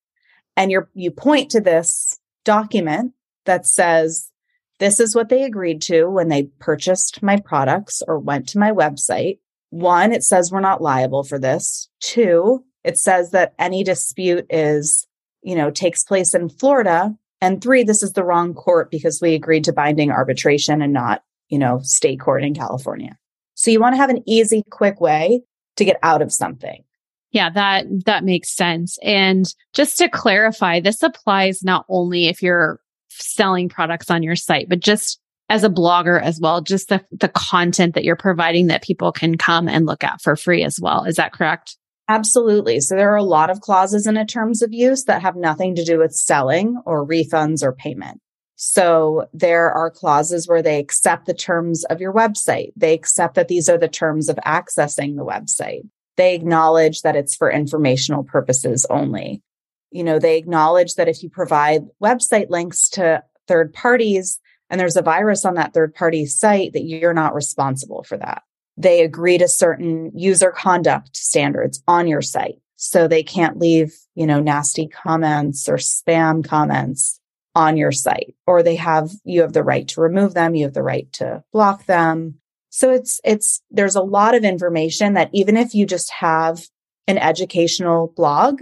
And 0.56 0.70
you 0.70 0.88
you 0.94 1.10
point 1.10 1.50
to 1.52 1.62
this 1.62 2.20
document 2.46 3.14
that 3.46 3.66
says 3.66 4.30
this 4.78 5.00
is 5.00 5.16
what 5.16 5.30
they 5.30 5.44
agreed 5.44 5.82
to 5.84 6.06
when 6.06 6.30
they 6.30 6.44
purchased 6.60 7.24
my 7.24 7.38
products 7.38 8.04
or 8.08 8.20
went 8.20 8.48
to 8.50 8.60
my 8.60 8.72
website. 8.72 9.40
One, 9.72 10.14
it 10.14 10.24
says 10.24 10.52
we're 10.52 10.60
not 10.60 10.82
liable 10.82 11.24
for 11.24 11.40
this. 11.40 11.90
Two, 12.02 12.66
it 12.84 12.98
says 12.98 13.32
that 13.32 13.56
any 13.60 13.84
dispute 13.84 14.46
is, 14.50 15.06
you 15.42 15.56
know, 15.56 15.72
takes 15.72 16.04
place 16.04 16.34
in 16.34 16.50
Florida. 16.50 17.16
And 17.42 17.62
three, 17.62 17.84
this 17.84 18.04
is 18.04 18.14
the 18.14 18.24
wrong 18.24 18.54
court 18.54 18.92
because 18.92 19.22
we 19.22 19.34
agreed 19.34 19.64
to 19.66 19.74
binding 19.74 20.12
arbitration 20.12 20.82
and 20.82 20.92
not 20.92 21.24
you 21.50 21.58
know, 21.58 21.80
state 21.80 22.20
court 22.20 22.44
in 22.44 22.54
California. 22.54 23.18
So 23.56 23.72
you 23.72 23.80
want 23.80 23.94
to 23.94 23.98
have 23.98 24.10
an 24.10 24.24
easy, 24.26 24.64
quick 24.70 25.02
way 25.02 25.42
to 25.76 25.86
get 25.86 25.98
out 26.02 26.22
of 26.22 26.32
something. 26.32 26.84
Yeah, 27.32 27.50
that 27.52 27.86
that 28.06 28.24
makes 28.24 28.56
sense. 28.56 28.98
And 29.04 29.54
just 29.74 29.98
to 29.98 30.10
clarify, 30.10 30.80
this 30.80 31.04
applies 31.04 31.64
not 31.64 31.86
only 31.90 32.28
if 32.28 32.42
you're 32.42 32.80
selling 33.10 33.70
products 33.70 34.10
on 34.10 34.24
your 34.24 34.36
site, 34.36 34.70
but 34.70 34.80
just 34.80 35.20
as 35.50 35.64
a 35.64 35.70
blogger 35.70 36.22
as 36.22 36.40
well, 36.40 36.62
just 36.62 36.90
the 36.90 37.04
the 37.12 37.28
content 37.30 37.94
that 37.96 38.04
you're 38.04 38.16
providing 38.16 38.68
that 38.68 38.84
people 38.84 39.12
can 39.12 39.38
come 39.38 39.68
and 39.68 39.86
look 39.86 40.04
at 40.04 40.22
for 40.22 40.36
free 40.36 40.64
as 40.64 40.80
well. 40.80 41.04
Is 41.04 41.18
that 41.18 41.34
correct? 41.34 41.78
Absolutely. 42.10 42.80
So 42.80 42.96
there 42.96 43.14
are 43.14 43.18
a 43.18 43.24
lot 43.24 43.52
of 43.52 43.62
clauses 43.62 44.08
in 44.08 44.18
a 44.18 44.26
terms 44.26 44.64
of 44.64 44.74
use 44.74 45.04
that 45.04 45.22
have 45.22 45.36
nothing 45.36 45.76
to 45.76 45.86
do 45.86 46.00
with 46.00 46.16
selling 46.16 46.82
or 46.86 47.06
refunds 47.06 47.62
or 47.62 47.72
payment. 47.72 48.20
So 48.56 49.28
there 49.32 49.72
are 49.72 49.92
clauses 49.92 50.48
where 50.48 50.64
they 50.64 50.80
accept 50.80 51.28
the 51.28 51.36
terms 51.36 51.86
of 51.86 52.02
your 52.02 52.12
website. 52.12 52.72
They 52.76 52.96
accept 52.96 53.36
that 53.36 53.48
these 53.48 53.70
are 53.70 53.78
the 53.78 53.88
terms 53.88 54.28
of 54.28 54.38
accessing 54.38 55.16
the 55.16 55.24
website. 55.24 55.84
They 56.18 56.34
acknowledge 56.34 57.04
that 57.04 57.16
it's 57.16 57.36
for 57.36 57.50
informational 57.50 58.24
purposes 58.24 58.88
only. 58.90 59.44
You 59.92 60.04
know, 60.04 60.18
they 60.18 60.38
acknowledge 60.38 60.96
that 60.96 61.08
if 61.08 61.22
you 61.22 61.30
provide 61.30 61.84
website 62.04 62.50
links 62.50 62.90
to 62.90 63.24
third 63.48 63.72
parties 63.72 64.40
and 64.70 64.80
there's 64.80 64.98
a 64.98 65.04
virus 65.04 65.46
on 65.46 65.54
that 65.56 65.76
third 65.76 65.94
party 65.94 66.26
site 66.26 66.74
that 66.74 66.84
you're 66.84 67.14
not 67.14 67.36
responsible 67.36 68.04
for 68.04 68.18
that. 68.18 68.42
They 68.80 69.04
agree 69.04 69.38
to 69.38 69.48
certain 69.48 70.12
user 70.16 70.52
conduct 70.52 71.16
standards 71.16 71.84
on 71.88 72.08
your 72.08 72.22
site. 72.22 72.60
So 72.78 73.08
they 73.08 73.24
can't 73.24 73.60
leave, 73.60 73.94
you 74.16 74.26
know, 74.26 74.40
nasty 74.40 74.88
comments 74.88 75.68
or 75.68 75.76
spam 75.76 76.48
comments 76.48 77.20
on 77.56 77.78
your 77.78 77.92
site 77.92 78.36
or 78.48 78.64
they 78.64 78.76
have 78.76 79.10
you 79.24 79.42
have 79.42 79.54
the 79.54 79.64
right 79.64 79.88
to 79.88 80.02
remove 80.02 80.34
them 80.34 80.54
you 80.54 80.64
have 80.64 80.74
the 80.74 80.84
right 80.84 81.12
to 81.12 81.44
block 81.52 81.86
them 81.88 82.36
so 82.70 82.92
it's 82.92 83.20
it's 83.24 83.62
there's 83.72 83.96
a 83.96 84.02
lot 84.02 84.36
of 84.36 84.44
information 84.44 85.16
that 85.16 85.30
even 85.34 85.58
if 85.58 85.74
you 85.74 85.86
just 85.86 86.12
have 86.12 86.62
an 87.08 87.18
educational 87.18 88.14
blog 88.16 88.62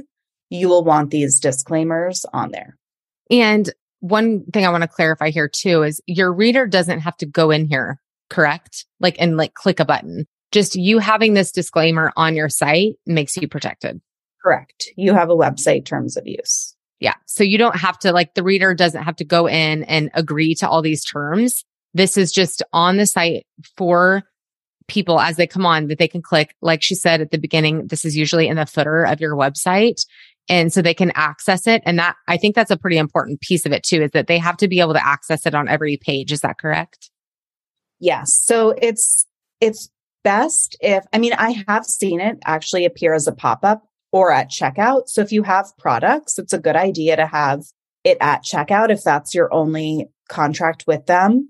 you 0.50 0.69
will 0.69 0.86
want 0.86 1.12
these 1.12 1.39
disclaimers 1.39 2.25
on 2.33 2.51
there 2.51 2.77
and 3.29 3.74
one 4.00 4.45
thing 4.53 4.65
i 4.65 4.69
want 4.69 4.83
to 4.83 4.88
clarify 4.88 5.29
here 5.29 5.50
too 5.50 5.83
is 5.83 6.01
your 6.07 6.31
reader 6.31 6.65
doesn't 6.65 7.01
have 7.01 7.17
to 7.17 7.25
go 7.25 7.51
in 7.51 7.65
here 7.65 8.00
correct 8.29 8.86
like 8.99 9.15
and 9.19 9.38
like 9.38 9.54
click 9.54 9.80
a 9.80 9.86
button 9.86 10.25
just 10.51 10.75
you 10.75 10.99
having 10.99 11.34
this 11.34 11.51
disclaimer 11.51 12.12
on 12.15 12.36
your 12.36 12.49
site 12.49 12.95
makes 13.06 13.38
you 13.38 13.47
protected 13.47 14.01
correct 14.43 14.89
you 14.95 15.13
have 15.13 15.30
a 15.30 15.36
website 15.36 15.86
terms 15.86 16.17
of 16.17 16.28
use 16.28 16.75
yeah. 16.99 17.13
So 17.25 17.43
you 17.43 17.58
don't 17.58 17.75
have 17.75 17.99
to 17.99 18.12
like 18.12 18.34
the 18.34 18.43
reader 18.43 18.73
doesn't 18.73 19.04
have 19.04 19.15
to 19.17 19.25
go 19.25 19.47
in 19.47 19.84
and 19.84 20.10
agree 20.13 20.56
to 20.56 20.67
all 20.67 20.82
these 20.82 21.06
terms. 21.06 21.63
This 21.93 22.17
is 22.17 22.32
just 22.32 22.63
on 22.73 22.97
the 22.97 23.06
site 23.06 23.45
for 23.75 24.23
people 24.88 25.19
as 25.19 25.36
they 25.36 25.47
come 25.47 25.65
on 25.65 25.88
that 25.88 25.99
they 25.99 26.08
can 26.08 26.21
click. 26.21 26.56
Like 26.62 26.82
she 26.82 26.95
said 26.95 27.21
at 27.21 27.32
the 27.32 27.38
beginning, 27.38 27.88
this 27.88 28.06
is 28.06 28.15
usually 28.15 28.47
in 28.47 28.56
the 28.56 28.65
footer 28.65 29.04
of 29.04 29.19
your 29.19 29.36
website. 29.36 30.06
And 30.49 30.71
so 30.71 30.82
they 30.82 30.93
can 30.93 31.12
access 31.13 31.67
it. 31.67 31.84
And 31.86 31.99
that 31.99 32.15
I 32.28 32.38
think 32.38 32.56
that's 32.56 32.71
a 32.71 32.78
pretty 32.78 32.97
important 32.97 33.41
piece 33.41 33.65
of 33.65 33.73
it 33.73 33.84
too, 33.84 34.01
is 34.04 34.12
that 34.12 34.28
they 34.28 34.39
have 34.39 34.58
to 34.58 34.67
be 34.67 34.80
able 34.80 34.93
to 34.93 35.06
access 35.06 35.45
it 35.45 35.54
on 35.54 35.67
every 35.67 35.97
page. 35.97 36.32
Is 36.32 36.39
that 36.39 36.58
correct? 36.58 37.12
Yes. 37.99 38.33
So 38.33 38.73
it's, 38.81 39.25
it's 39.60 39.89
best 40.23 40.77
if, 40.81 41.05
I 41.13 41.19
mean, 41.19 41.33
I 41.33 41.63
have 41.67 41.86
seen 41.86 42.19
it 42.19 42.38
actually 42.45 42.86
appear 42.86 43.13
as 43.13 43.27
a 43.27 43.31
pop 43.31 43.63
up 43.63 43.83
or 44.12 44.31
at 44.31 44.49
checkout. 44.49 45.07
So 45.07 45.21
if 45.21 45.31
you 45.31 45.43
have 45.43 45.77
products, 45.77 46.38
it's 46.38 46.53
a 46.53 46.60
good 46.60 46.75
idea 46.75 47.15
to 47.15 47.27
have 47.27 47.63
it 48.03 48.17
at 48.21 48.43
checkout 48.43 48.89
if 48.89 49.03
that's 49.03 49.33
your 49.33 49.53
only 49.53 50.10
contract 50.29 50.86
with 50.88 51.05
them. 51.05 51.49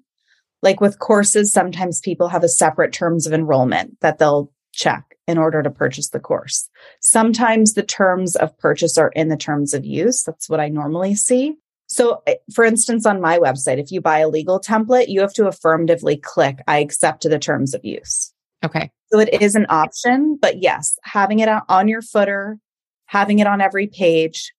Like 0.63 0.81
with 0.81 0.99
courses, 0.99 1.53
sometimes 1.53 2.01
people 2.01 2.29
have 2.29 2.43
a 2.43 2.49
separate 2.49 2.93
terms 2.93 3.27
of 3.27 3.33
enrollment 3.33 3.99
that 4.01 4.17
they'll 4.17 4.51
check 4.73 5.15
in 5.27 5.37
order 5.37 5.61
to 5.61 5.69
purchase 5.69 6.09
the 6.09 6.19
course. 6.19 6.69
Sometimes 6.99 7.73
the 7.73 7.83
terms 7.83 8.35
of 8.35 8.57
purchase 8.57 8.97
are 8.97 9.09
in 9.09 9.27
the 9.27 9.37
terms 9.37 9.73
of 9.73 9.85
use. 9.85 10.23
That's 10.23 10.49
what 10.49 10.59
I 10.59 10.69
normally 10.69 11.15
see. 11.15 11.55
So, 11.87 12.21
eh, 12.27 12.35
for 12.53 12.63
instance, 12.63 13.05
on 13.05 13.21
my 13.21 13.39
website, 13.39 13.79
if 13.79 13.91
you 13.91 14.01
buy 14.01 14.19
a 14.19 14.29
legal 14.29 14.59
template, 14.59 15.07
you 15.07 15.21
have 15.21 15.33
to 15.33 15.47
affirmatively 15.47 16.17
click, 16.17 16.59
I 16.67 16.79
accept 16.79 17.23
the 17.23 17.39
terms 17.39 17.73
of 17.73 17.83
use. 17.83 18.33
Okay. 18.63 18.91
So 19.11 19.19
it 19.19 19.41
is 19.41 19.55
an 19.55 19.65
option, 19.69 20.37
but 20.41 20.61
yes, 20.61 20.97
having 21.03 21.39
it 21.39 21.49
on 21.69 21.87
your 21.87 22.01
footer, 22.01 22.59
having 23.05 23.39
it 23.39 23.47
on 23.47 23.61
every 23.61 23.87
page, 23.87 24.53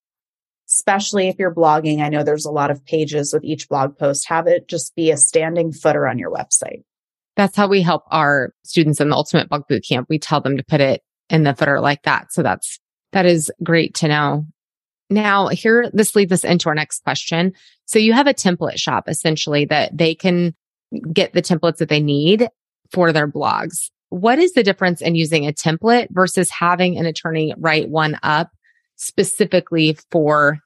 especially 0.68 1.28
if 1.28 1.36
you're 1.38 1.54
blogging. 1.54 2.00
I 2.00 2.08
know 2.08 2.22
there's 2.22 2.46
a 2.46 2.50
lot 2.50 2.70
of 2.70 2.84
pages 2.84 3.32
with 3.32 3.44
each 3.44 3.68
blog 3.68 3.98
post. 3.98 4.28
Have 4.28 4.46
it 4.46 4.68
just 4.68 4.94
be 4.94 5.10
a 5.10 5.16
standing 5.16 5.72
footer 5.72 6.06
on 6.06 6.18
your 6.18 6.30
website. 6.30 6.82
That's 7.36 7.56
how 7.56 7.68
we 7.68 7.82
help 7.82 8.02
our 8.10 8.52
students 8.64 9.00
in 9.00 9.10
the 9.10 9.16
Ultimate 9.16 9.48
Blog 9.48 9.62
Bootcamp. 9.70 10.06
We 10.08 10.18
tell 10.18 10.40
them 10.40 10.56
to 10.56 10.64
put 10.64 10.80
it 10.80 11.02
in 11.30 11.44
the 11.44 11.54
footer 11.54 11.80
like 11.80 12.02
that. 12.02 12.32
So 12.32 12.42
that's, 12.42 12.80
that 13.12 13.26
is 13.26 13.52
great 13.62 13.94
to 13.96 14.08
know. 14.08 14.46
Now, 15.10 15.48
here, 15.48 15.90
this 15.92 16.14
leads 16.14 16.32
us 16.32 16.44
into 16.44 16.68
our 16.68 16.74
next 16.74 17.02
question. 17.02 17.54
So 17.86 17.98
you 17.98 18.12
have 18.12 18.26
a 18.26 18.34
template 18.34 18.78
shop 18.78 19.08
essentially 19.08 19.64
that 19.66 19.96
they 19.96 20.14
can 20.14 20.54
get 21.12 21.32
the 21.32 21.42
templates 21.42 21.78
that 21.78 21.88
they 21.88 22.00
need 22.00 22.48
for 22.90 23.12
their 23.12 23.28
blogs. 23.28 23.90
What 24.10 24.38
is 24.38 24.52
the 24.52 24.62
difference 24.62 25.00
in 25.00 25.14
using 25.14 25.46
a 25.46 25.52
template 25.52 26.08
versus 26.10 26.50
having 26.50 26.98
an 26.98 27.06
attorney 27.06 27.54
write 27.58 27.88
one 27.88 28.18
up 28.22 28.50
specifically 28.96 29.98
for 30.10 30.60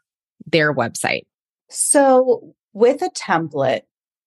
their 0.47 0.75
website? 0.75 1.23
So, 1.69 2.55
with 2.73 3.03
a 3.03 3.11
template, 3.11 3.83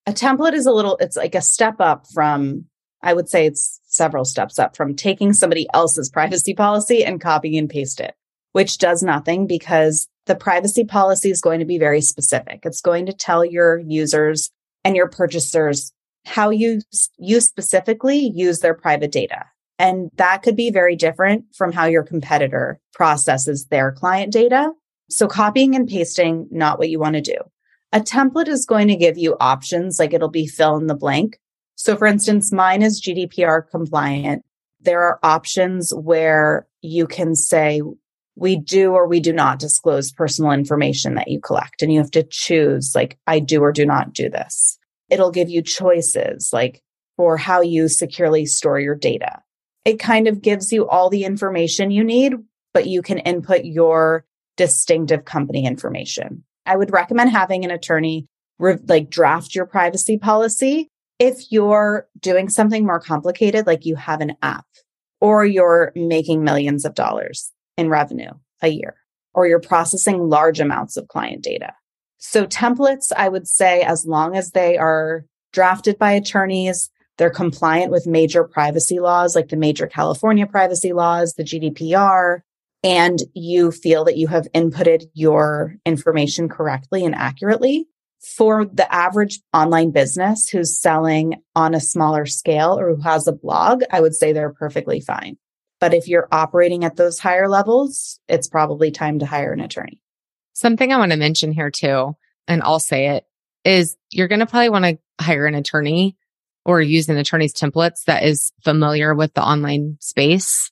a 0.06 0.12
template 0.12 0.54
is 0.54 0.66
a 0.66 0.72
little, 0.72 0.98
it's 0.98 1.18
like 1.18 1.36
a 1.36 1.42
step 1.42 1.76
up 1.80 2.08
from, 2.14 2.66
I 3.02 3.14
would 3.14 3.30
say 3.30 3.46
it's 3.46 3.80
several 3.86 4.26
steps 4.26 4.60
up 4.60 4.76
from 4.76 4.96
taking 4.96 5.34
somebody 5.34 5.68
else's 5.74 6.10
privacy 6.10 6.54
policy 6.54 7.04
and 7.04 7.22
copying 7.22 7.58
and 7.58 7.70
paste 7.70 8.00
it, 8.00 8.16
which 8.56 8.78
does 8.78 9.04
nothing 9.04 9.48
because 9.48 10.08
the 10.28 10.36
privacy 10.36 10.86
policy 10.86 11.30
is 11.30 11.42
going 11.42 11.60
to 11.60 11.66
be 11.66 11.78
very 11.78 12.00
specific. 12.00 12.62
It's 12.64 12.80
going 12.80 13.06
to 13.06 13.12
tell 13.12 13.44
your 13.44 13.80
users 13.80 14.50
and 14.86 14.96
your 14.96 15.10
purchasers 15.10 15.92
how 16.26 16.52
you, 16.52 16.80
you 17.18 17.42
specifically 17.42 18.32
use 18.34 18.60
their 18.60 18.74
private 18.74 19.12
data. 19.12 19.44
And 19.78 20.10
that 20.16 20.42
could 20.42 20.56
be 20.56 20.72
very 20.72 20.96
different 20.96 21.44
from 21.54 21.74
how 21.74 21.84
your 21.84 22.04
competitor 22.04 22.80
processes 22.94 23.66
their 23.66 23.92
client 23.92 24.32
data. 24.32 24.72
So 25.10 25.28
copying 25.28 25.76
and 25.76 25.86
pasting, 25.86 26.48
not 26.50 26.80
what 26.80 26.90
you 26.90 26.98
want 26.98 27.16
to 27.16 27.22
do. 27.22 27.36
A 27.92 28.00
template 28.00 28.48
is 28.48 28.66
going 28.66 28.88
to 28.88 28.96
give 28.96 29.18
you 29.18 29.36
options, 29.42 30.00
like 30.00 30.14
it'll 30.14 30.30
be 30.30 30.48
fill 30.48 30.78
in 30.78 30.88
the 30.88 30.96
blank. 30.96 31.40
So 31.76 31.98
for 31.98 32.08
instance, 32.08 32.54
mine 32.54 32.84
is 32.84 33.02
GDPR 33.02 33.70
compliant. 33.70 34.46
There 34.80 35.02
are 35.02 35.20
options 35.24 35.94
where 35.94 36.68
you 36.82 37.06
can 37.06 37.36
say, 37.36 37.82
we 38.36 38.58
do 38.58 38.92
or 38.92 39.08
we 39.08 39.20
do 39.20 39.34
not 39.34 39.60
disclose 39.60 40.12
personal 40.12 40.52
information 40.52 41.16
that 41.16 41.30
you 41.30 41.40
collect. 41.40 41.82
And 41.82 41.92
you 41.92 42.00
have 42.00 42.12
to 42.12 42.24
choose, 42.24 42.94
like, 42.94 43.18
I 43.28 43.40
do 43.40 43.62
or 43.62 43.72
do 43.72 43.86
not 43.86 44.14
do 44.14 44.30
this 44.30 44.78
it'll 45.10 45.32
give 45.32 45.50
you 45.50 45.62
choices 45.62 46.50
like 46.54 46.82
for 47.18 47.38
how 47.38 47.62
you 47.62 47.88
securely 47.88 48.46
store 48.46 48.80
your 48.80 48.96
data. 48.96 49.42
It 49.86 50.00
kind 50.00 50.28
of 50.28 50.42
gives 50.42 50.72
you 50.72 50.88
all 50.88 51.10
the 51.10 51.24
information 51.24 51.92
you 51.92 52.04
need, 52.04 52.34
but 52.74 52.88
you 52.88 53.02
can 53.02 53.20
input 53.20 53.66
your 53.66 54.26
distinctive 54.58 55.26
company 55.26 55.66
information. 55.66 56.44
I 56.66 56.76
would 56.76 56.92
recommend 56.92 57.30
having 57.30 57.64
an 57.64 57.72
attorney 57.72 58.26
re- 58.58 58.80
like 58.88 59.10
draft 59.10 59.54
your 59.54 59.66
privacy 59.66 60.18
policy 60.18 60.90
if 61.20 61.52
you're 61.52 62.08
doing 62.20 62.50
something 62.50 62.86
more 62.86 63.00
complicated, 63.00 63.68
like 63.68 63.86
you 63.86 63.96
have 63.96 64.22
an 64.22 64.36
app 64.42 64.66
or 65.22 65.46
you're 65.46 65.94
making 65.96 66.44
millions 66.44 66.84
of 66.84 66.96
dollars 66.96 67.52
in 67.78 67.90
revenue 67.90 68.32
a 68.62 68.70
year, 68.70 68.96
or 69.34 69.48
you're 69.48 69.60
processing 69.60 70.30
large 70.30 70.60
amounts 70.60 70.98
of 70.98 71.08
client 71.08 71.44
data. 71.44 71.74
So 72.18 72.46
templates, 72.46 73.12
I 73.16 73.30
would 73.30 73.48
say, 73.48 73.82
as 73.82 74.06
long 74.06 74.36
as 74.36 74.52
they 74.52 74.78
are 74.78 75.26
drafted 75.54 75.98
by 75.98 76.12
attorneys, 76.12 76.90
they're 77.18 77.30
compliant 77.30 77.92
with 77.92 78.08
major 78.08 78.44
privacy 78.44 79.00
laws 79.00 79.36
like 79.36 79.50
the 79.50 79.56
major 79.56 79.88
California 79.88 80.46
privacy 80.48 80.92
laws, 80.92 81.34
the 81.34 81.44
GDPR, 81.44 82.42
and 82.84 83.20
you 83.34 83.72
feel 83.72 84.04
that 84.06 84.18
you 84.18 84.28
have 84.28 84.48
inputted 84.54 85.06
your 85.14 85.76
information 85.86 86.50
correctly 86.50 87.06
and 87.06 87.16
accurately. 87.16 87.88
For 88.22 88.66
the 88.66 88.92
average 88.94 89.40
online 89.54 89.92
business 89.92 90.50
who's 90.50 90.82
selling 90.82 91.42
on 91.56 91.76
a 91.76 91.80
smaller 91.80 92.26
scale 92.26 92.78
or 92.78 92.96
who 92.96 93.02
has 93.02 93.28
a 93.28 93.32
blog, 93.32 93.84
I 93.92 94.02
would 94.02 94.16
say 94.16 94.34
they're 94.34 94.52
perfectly 94.52 95.00
fine. 95.00 95.38
But 95.80 95.94
if 95.94 96.08
you're 96.08 96.28
operating 96.32 96.84
at 96.86 96.96
those 96.96 97.20
higher 97.20 97.50
levels, 97.50 98.20
it's 98.28 98.48
probably 98.48 98.92
time 98.92 99.20
to 99.20 99.26
hire 99.26 99.54
an 99.54 99.60
attorney. 99.60 100.02
Something 100.54 100.92
I 100.92 100.98
want 100.98 101.12
to 101.12 101.18
mention 101.18 101.52
here 101.52 101.70
too, 101.70 102.16
and 102.48 102.64
I'll 102.64 102.80
say 102.80 103.10
it, 103.10 103.26
is 103.66 103.98
you're 104.12 104.28
going 104.28 104.40
to 104.40 104.46
probably 104.46 104.70
want 104.70 104.86
to 104.86 104.98
hire 105.20 105.46
an 105.46 105.56
attorney 105.56 106.16
or 106.66 106.82
use 106.82 107.10
an 107.10 107.18
attorney's 107.18 107.54
templates 107.54 108.06
that 108.06 108.24
is 108.24 108.52
familiar 108.64 109.14
with 109.14 109.34
the 109.34 109.44
online 109.44 109.98
space. 110.00 110.72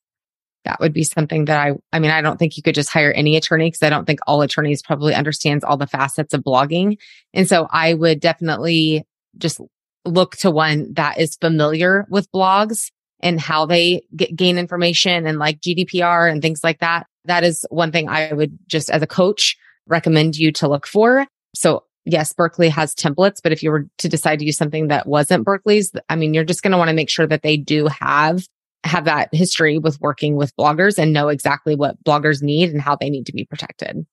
That 0.66 0.80
would 0.80 0.94
be 0.94 1.04
something 1.04 1.46
that 1.46 1.60
I, 1.60 1.74
I 1.92 2.00
mean, 2.00 2.12
I 2.12 2.22
don't 2.22 2.38
think 2.38 2.56
you 2.56 2.64
could 2.64 2.76
just 2.76 2.90
hire 2.90 3.12
any 3.12 3.36
attorney 3.36 3.68
because 3.68 3.84
I 3.84 3.90
don't 3.90 4.06
think 4.06 4.20
all 4.26 4.42
attorneys 4.42 4.82
probably 4.82 5.14
understands 5.14 5.64
all 5.64 5.76
the 5.76 5.88
facets 5.88 6.34
of 6.34 6.42
blogging. 6.42 6.98
And 7.34 7.48
so 7.48 7.68
I 7.70 7.94
would 7.94 8.22
definitely 8.22 9.06
just 9.38 9.60
look 10.06 10.38
to 10.38 10.52
one 10.52 10.94
that 10.94 11.20
is 11.20 11.36
familiar 11.36 12.06
with 12.10 12.32
blogs 12.32 12.92
and 13.24 13.40
how 13.40 13.66
they 13.66 14.04
get, 14.16 14.36
gain 14.36 14.58
information 14.58 15.26
and 15.26 15.40
like 15.40 15.62
GDPR 15.62 16.32
and 16.32 16.42
things 16.42 16.64
like 16.64 16.80
that. 16.80 17.08
That 17.26 17.44
is 17.44 17.66
one 17.70 17.92
thing 17.92 18.10
I 18.10 18.34
would 18.34 18.60
just 18.68 18.90
as 18.90 19.02
a 19.02 19.08
coach 19.08 19.58
recommend 19.88 20.38
you 20.38 20.52
to 20.52 20.68
look 20.68 20.86
for. 20.86 21.26
So 21.56 21.86
yes, 22.06 22.34
Berkley 22.34 22.70
has 22.70 22.94
templates, 22.94 23.40
but 23.42 23.52
if 23.52 23.64
you 23.64 23.72
were 23.72 23.88
to 24.00 24.10
decide 24.10 24.40
to 24.40 24.46
use 24.46 24.58
something 24.58 24.90
that 24.90 25.08
wasn't 25.08 25.46
Berkley's, 25.46 25.92
I 26.10 26.16
mean, 26.16 26.34
you're 26.34 26.44
just 26.44 26.62
going 26.62 26.74
to 26.74 26.78
want 26.78 26.90
to 26.90 26.96
make 26.96 27.10
sure 27.10 27.28
that 27.28 27.42
they 27.42 27.58
do 27.58 27.88
have 27.88 28.46
have 28.86 29.06
that 29.06 29.30
history 29.34 29.78
with 29.78 30.00
working 30.02 30.36
with 30.36 30.54
bloggers 30.58 30.98
and 30.98 31.14
know 31.14 31.30
exactly 31.30 31.74
what 31.74 32.04
bloggers 32.04 32.44
need 32.44 32.70
and 32.70 32.82
how 32.82 32.98
they 32.98 33.10
need 33.10 33.26
to 33.26 33.32
be 33.32 33.46
protected. 33.46 34.06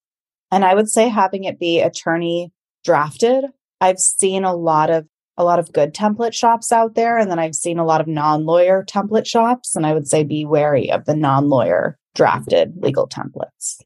And 0.52 0.64
I 0.64 0.74
would 0.74 0.88
say 0.88 1.08
having 1.08 1.42
it 1.42 1.58
be 1.58 1.80
attorney 1.80 2.52
drafted. 2.84 3.44
I've 3.80 3.98
seen 3.98 4.44
a 4.44 4.54
lot 4.54 4.90
of 4.90 5.06
a 5.36 5.44
lot 5.44 5.58
of 5.58 5.72
good 5.72 5.94
template 5.94 6.34
shops 6.34 6.72
out 6.72 6.94
there 6.94 7.18
and 7.18 7.30
then 7.30 7.38
I've 7.38 7.54
seen 7.54 7.78
a 7.78 7.84
lot 7.84 8.00
of 8.00 8.06
non-lawyer 8.06 8.84
template 8.88 9.26
shops 9.26 9.74
and 9.74 9.86
I 9.86 9.94
would 9.94 10.06
say 10.06 10.24
be 10.24 10.44
wary 10.44 10.90
of 10.90 11.04
the 11.04 11.16
non-lawyer 11.16 11.98
drafted 12.14 12.70
mm-hmm. 12.70 12.84
legal 12.84 13.08
templates. 13.08 13.80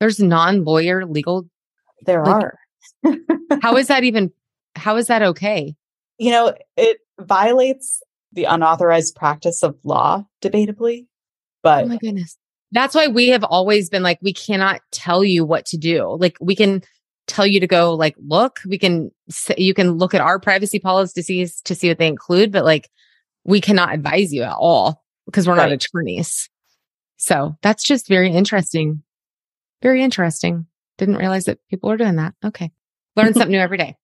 There's 0.00 0.20
non-lawyer 0.20 1.06
legal 1.06 1.46
there 2.06 2.24
like, 2.24 2.44
are 2.44 2.58
how 3.62 3.76
is 3.76 3.88
that 3.88 4.04
even 4.04 4.30
how 4.76 4.96
is 4.96 5.06
that 5.06 5.22
okay? 5.22 5.74
You 6.18 6.30
know, 6.30 6.54
it 6.76 6.98
violates 7.20 8.02
the 8.32 8.44
unauthorized 8.44 9.14
practice 9.14 9.62
of 9.62 9.76
law, 9.84 10.24
debatably. 10.42 11.02
Oh 11.04 11.08
but 11.62 11.84
oh 11.84 11.88
my 11.88 11.96
goodness. 11.98 12.36
That's 12.72 12.94
why 12.94 13.06
we 13.06 13.28
have 13.28 13.44
always 13.44 13.88
been 13.88 14.02
like, 14.02 14.18
we 14.20 14.32
cannot 14.32 14.80
tell 14.90 15.24
you 15.24 15.44
what 15.44 15.64
to 15.66 15.76
do. 15.76 16.16
Like 16.18 16.36
we 16.40 16.56
can 16.56 16.82
tell 17.26 17.46
you 17.46 17.60
to 17.60 17.66
go 17.66 17.94
like 17.94 18.14
look, 18.18 18.60
we 18.66 18.78
can 18.78 19.10
you 19.56 19.74
can 19.74 19.92
look 19.92 20.14
at 20.14 20.20
our 20.20 20.38
privacy 20.38 20.78
policies 20.78 21.60
to 21.62 21.74
see 21.74 21.88
what 21.88 21.98
they 21.98 22.08
include, 22.08 22.52
but 22.52 22.64
like 22.64 22.90
we 23.44 23.60
cannot 23.60 23.94
advise 23.94 24.32
you 24.32 24.42
at 24.42 24.56
all 24.58 25.02
because 25.26 25.46
we're 25.46 25.56
right. 25.56 25.70
not 25.70 25.72
attorneys. 25.72 26.48
So 27.16 27.56
that's 27.62 27.84
just 27.84 28.08
very 28.08 28.30
interesting. 28.30 29.02
Very 29.82 30.02
interesting. 30.02 30.66
Didn't 30.98 31.16
realize 31.16 31.44
that 31.44 31.58
people 31.68 31.90
were 31.90 31.96
doing 31.96 32.16
that. 32.16 32.34
Okay. 32.44 32.72
Learn 33.16 33.34
something 33.34 33.52
new 33.52 33.58
every 33.58 33.78
day. 33.78 33.96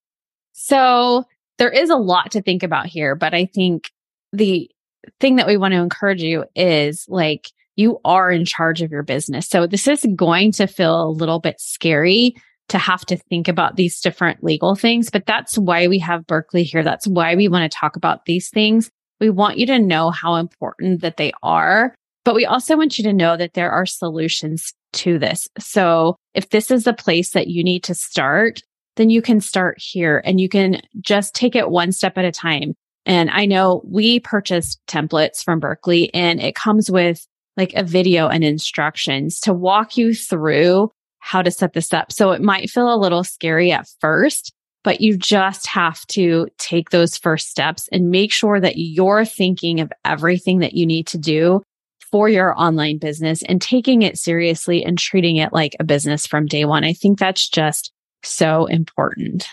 So 0.52 1.24
there 1.58 1.70
is 1.70 1.90
a 1.90 1.96
lot 1.96 2.32
to 2.32 2.42
think 2.42 2.62
about 2.62 2.86
here, 2.86 3.14
but 3.14 3.34
I 3.34 3.46
think 3.46 3.90
the 4.32 4.70
thing 5.18 5.36
that 5.36 5.46
we 5.46 5.56
want 5.56 5.72
to 5.72 5.80
encourage 5.80 6.22
you 6.22 6.44
is 6.54 7.06
like 7.08 7.50
you 7.76 7.98
are 8.04 8.30
in 8.30 8.44
charge 8.44 8.82
of 8.82 8.90
your 8.90 9.02
business. 9.02 9.48
So 9.48 9.66
this 9.66 9.88
is 9.88 10.06
going 10.16 10.52
to 10.52 10.66
feel 10.66 11.02
a 11.02 11.10
little 11.10 11.40
bit 11.40 11.60
scary 11.60 12.34
to 12.70 12.78
have 12.78 13.04
to 13.06 13.16
think 13.16 13.48
about 13.48 13.76
these 13.76 14.00
different 14.00 14.42
legal 14.42 14.74
things, 14.74 15.10
but 15.10 15.26
that's 15.26 15.58
why 15.58 15.88
we 15.88 15.98
have 15.98 16.26
Berkley 16.26 16.62
here. 16.62 16.82
That's 16.82 17.06
why 17.06 17.34
we 17.34 17.48
want 17.48 17.70
to 17.70 17.76
talk 17.76 17.96
about 17.96 18.24
these 18.24 18.48
things. 18.48 18.90
We 19.20 19.28
want 19.28 19.58
you 19.58 19.66
to 19.66 19.78
know 19.78 20.10
how 20.10 20.36
important 20.36 21.02
that 21.02 21.16
they 21.16 21.32
are, 21.42 21.94
but 22.24 22.34
we 22.34 22.46
also 22.46 22.76
want 22.76 22.96
you 22.96 23.04
to 23.04 23.12
know 23.12 23.36
that 23.36 23.54
there 23.54 23.70
are 23.70 23.86
solutions 23.86 24.72
to 24.92 25.18
this. 25.18 25.48
So 25.58 26.16
if 26.34 26.50
this 26.50 26.70
is 26.70 26.86
a 26.86 26.92
place 26.92 27.32
that 27.32 27.48
you 27.48 27.62
need 27.62 27.84
to 27.84 27.94
start, 27.94 28.62
then 28.96 29.10
you 29.10 29.20
can 29.20 29.40
start 29.40 29.76
here 29.80 30.22
and 30.24 30.40
you 30.40 30.48
can 30.48 30.80
just 31.00 31.34
take 31.34 31.56
it 31.56 31.70
one 31.70 31.92
step 31.92 32.16
at 32.18 32.24
a 32.24 32.32
time. 32.32 32.74
And 33.04 33.30
I 33.30 33.46
know 33.46 33.82
we 33.84 34.20
purchased 34.20 34.80
templates 34.86 35.42
from 35.42 35.58
Berkley 35.58 36.12
and 36.14 36.40
it 36.40 36.54
comes 36.54 36.90
with 36.90 37.26
like 37.56 37.72
a 37.74 37.82
video 37.82 38.28
and 38.28 38.44
instructions 38.44 39.40
to 39.40 39.52
walk 39.52 39.96
you 39.96 40.14
through 40.14 40.90
how 41.20 41.42
to 41.42 41.50
set 41.50 41.72
this 41.72 41.92
up. 41.92 42.12
So 42.12 42.32
it 42.32 42.42
might 42.42 42.70
feel 42.70 42.92
a 42.92 42.96
little 42.96 43.24
scary 43.24 43.70
at 43.72 43.88
first, 44.00 44.52
but 44.82 45.00
you 45.00 45.16
just 45.16 45.66
have 45.68 46.04
to 46.08 46.48
take 46.58 46.90
those 46.90 47.16
first 47.16 47.48
steps 47.48 47.88
and 47.92 48.10
make 48.10 48.32
sure 48.32 48.60
that 48.60 48.76
you're 48.76 49.24
thinking 49.24 49.80
of 49.80 49.92
everything 50.04 50.58
that 50.58 50.74
you 50.74 50.86
need 50.86 51.06
to 51.08 51.18
do 51.18 51.62
for 52.10 52.28
your 52.28 52.58
online 52.60 52.98
business 52.98 53.42
and 53.44 53.62
taking 53.62 54.02
it 54.02 54.18
seriously 54.18 54.84
and 54.84 54.98
treating 54.98 55.36
it 55.36 55.52
like 55.52 55.76
a 55.78 55.84
business 55.84 56.26
from 56.26 56.46
day 56.46 56.64
one. 56.64 56.82
I 56.82 56.92
think 56.92 57.18
that's 57.18 57.48
just 57.48 57.92
so 58.22 58.66
important? 58.66 59.46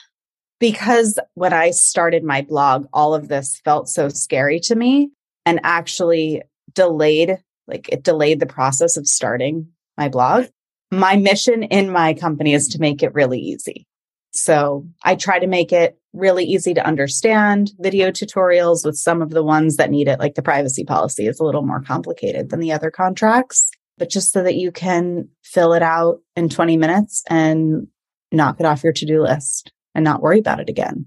Because 0.60 1.20
when 1.36 1.54
I 1.54 1.72
started 1.72 2.24
my 2.24 2.42
blog, 2.42 2.88
all 2.94 3.14
of 3.14 3.28
this 3.28 3.62
felt 3.64 3.90
so 3.90 4.10
scary 4.10 4.60
to 4.62 4.76
me 4.76 5.12
and 5.46 5.60
actually 5.64 6.42
delayed, 6.74 7.38
like 7.68 7.90
it 7.90 8.04
delayed 8.04 8.40
the 8.40 8.48
process 8.48 8.98
of 8.98 9.08
starting 9.08 9.68
my 9.98 10.10
blog. 10.10 10.48
My 10.91 11.15
mission 11.17 11.63
in 11.63 11.91
my 11.91 12.13
company 12.13 12.54
is 12.54 12.67
to 12.69 12.80
make 12.80 13.04
it 13.04 13.13
really 13.13 13.39
easy. 13.39 13.86
So 14.32 14.88
I 15.04 15.15
try 15.15 15.39
to 15.39 15.47
make 15.47 15.71
it 15.71 15.97
really 16.13 16.45
easy 16.45 16.73
to 16.73 16.86
understand 16.86 17.71
video 17.80 18.12
tutorials 18.12 18.86
with 18.86 18.95
some 18.95 19.21
of 19.21 19.32
the 19.32 19.43
ones 19.43 19.78
that 19.78 19.89
need 19.89 20.08
it, 20.08 20.19
like 20.19 20.36
the 20.36 20.41
privacy 20.41 20.84
policy 20.84 21.28
is 21.28 21.39
a 21.39 21.43
little 21.43 21.63
more 21.63 21.82
complicated 21.82 22.50
than 22.50 22.60
the 22.60 22.71
other 22.71 22.91
contracts, 22.91 23.69
but 23.97 24.10
just 24.10 24.32
so 24.32 24.43
that 24.43 24.56
you 24.56 24.71
can 24.71 25.28
fill 25.43 25.73
it 25.73 25.82
out 25.82 26.19
in 26.36 26.50
20 26.50 26.78
minutes 26.78 27.23
and 27.30 27.88
knock 28.32 28.60
it 28.60 28.65
off 28.65 28.84
your 28.84 28.93
to-do 28.93 29.21
list 29.21 29.71
and 29.95 30.04
not 30.04 30.21
worry 30.21 30.39
about 30.39 30.60
it 30.60 30.69
again. 30.69 31.06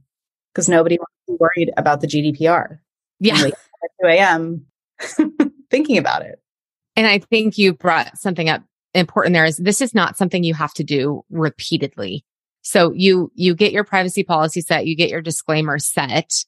Because 0.52 0.68
nobody 0.68 0.98
wants 0.98 1.12
to 1.26 1.32
be 1.32 1.38
worried 1.38 1.70
about 1.76 2.00
the 2.00 2.08
GDPR. 2.08 2.78
Yeah. 3.20 3.46
At 3.46 3.54
2 4.02 4.08
a.m. 4.08 4.66
thinking 5.70 5.98
about 5.98 6.22
it. 6.22 6.40
And 6.96 7.06
I 7.06 7.18
think 7.18 7.56
you 7.56 7.72
brought 7.72 8.18
something 8.18 8.48
up 8.48 8.62
important 8.94 9.34
there 9.34 9.44
is 9.44 9.56
this 9.56 9.80
is 9.80 9.94
not 9.94 10.16
something 10.16 10.44
you 10.44 10.54
have 10.54 10.74
to 10.74 10.84
do 10.84 11.22
repeatedly. 11.30 12.24
So 12.62 12.92
you 12.92 13.30
you 13.34 13.54
get 13.54 13.72
your 13.72 13.84
privacy 13.84 14.22
policy 14.22 14.60
set, 14.60 14.86
you 14.86 14.96
get 14.96 15.10
your 15.10 15.22
disclaimer 15.22 15.78
set, 15.78 16.44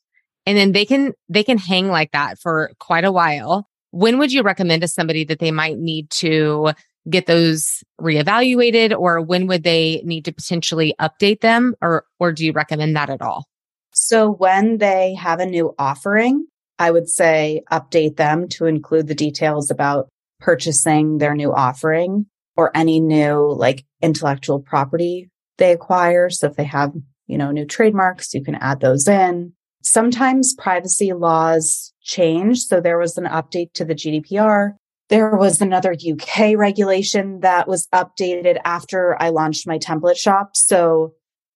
and 0.46 0.58
then 0.58 0.72
they 0.72 0.84
can 0.84 1.12
they 1.28 1.44
can 1.44 1.58
hang 1.58 1.88
like 1.88 2.12
that 2.12 2.38
for 2.38 2.72
quite 2.78 3.04
a 3.04 3.12
while. 3.12 3.68
When 3.90 4.18
would 4.18 4.32
you 4.32 4.42
recommend 4.42 4.82
to 4.82 4.88
somebody 4.88 5.24
that 5.24 5.38
they 5.38 5.50
might 5.50 5.78
need 5.78 6.10
to 6.10 6.72
get 7.10 7.26
those 7.26 7.82
reevaluated 8.00 8.96
or 8.96 9.20
when 9.20 9.46
would 9.48 9.64
they 9.64 10.02
need 10.04 10.24
to 10.24 10.32
potentially 10.32 10.94
update 11.00 11.40
them 11.40 11.74
or 11.80 12.04
or 12.18 12.32
do 12.32 12.44
you 12.44 12.52
recommend 12.52 12.96
that 12.96 13.10
at 13.10 13.22
all? 13.22 13.46
So 13.94 14.30
when 14.30 14.78
they 14.78 15.14
have 15.14 15.40
a 15.40 15.46
new 15.46 15.74
offering, 15.78 16.46
I 16.78 16.90
would 16.90 17.08
say 17.08 17.62
update 17.70 18.16
them 18.16 18.48
to 18.50 18.66
include 18.66 19.06
the 19.06 19.14
details 19.14 19.70
about 19.70 20.08
purchasing 20.42 21.18
their 21.18 21.34
new 21.34 21.52
offering 21.52 22.26
or 22.56 22.76
any 22.76 23.00
new 23.00 23.54
like 23.56 23.84
intellectual 24.02 24.60
property 24.60 25.30
they 25.58 25.72
acquire. 25.72 26.28
So 26.28 26.48
if 26.48 26.56
they 26.56 26.64
have, 26.64 26.92
you 27.26 27.38
know, 27.38 27.50
new 27.50 27.64
trademarks, 27.64 28.34
you 28.34 28.42
can 28.42 28.56
add 28.56 28.80
those 28.80 29.08
in. 29.08 29.52
Sometimes 29.82 30.54
privacy 30.54 31.12
laws 31.12 31.92
change. 32.02 32.60
So 32.60 32.80
there 32.80 32.98
was 32.98 33.16
an 33.16 33.24
update 33.24 33.72
to 33.74 33.84
the 33.84 33.94
GDPR 33.94 34.74
there 35.12 35.36
was 35.36 35.60
another 35.60 35.92
UK 35.92 36.56
regulation 36.56 37.40
that 37.40 37.68
was 37.68 37.86
updated 37.88 38.58
after 38.64 39.20
I 39.20 39.28
launched 39.28 39.66
my 39.66 39.76
template 39.76 40.16
shop. 40.16 40.56
So 40.56 41.12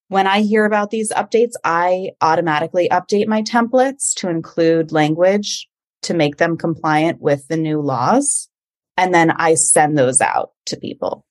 when 0.09 0.27
I 0.27 0.43
hear 0.43 0.67
about 0.67 0.91
these 0.91 1.11
updates, 1.13 1.53
I 1.65 2.11
automatically 2.21 2.87
update 2.91 3.29
my 3.29 3.41
templates 3.41 4.13
to 4.17 4.29
include 4.29 4.93
language 4.93 5.67
to 6.03 6.13
make 6.13 6.37
them 6.37 6.59
compliant 6.59 7.23
with 7.23 7.49
the 7.49 7.57
new 7.57 7.81
laws. 7.81 8.51
And 8.97 9.13
then 9.13 9.31
I 9.31 9.55
send 9.55 9.97
those 9.97 10.21
out 10.21 10.53
to 10.67 10.77
people 10.77 11.25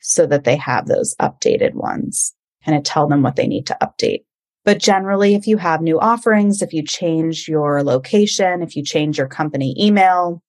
so 0.00 0.26
that 0.26 0.44
they 0.44 0.56
have 0.56 0.86
those 0.86 1.14
updated 1.20 1.74
ones 1.74 2.34
and 2.66 2.74
I 2.74 2.80
tell 2.80 3.06
them 3.06 3.22
what 3.22 3.36
they 3.36 3.46
need 3.46 3.66
to 3.66 3.78
update. 3.82 4.24
But 4.64 4.78
generally, 4.78 5.34
if 5.34 5.46
you 5.46 5.56
have 5.56 5.80
new 5.80 5.98
offerings, 5.98 6.60
if 6.60 6.72
you 6.72 6.82
change 6.82 7.48
your 7.48 7.82
location, 7.82 8.62
if 8.62 8.76
you 8.76 8.82
change 8.82 9.16
your 9.18 9.26
company 9.26 9.74
email, 9.78 10.42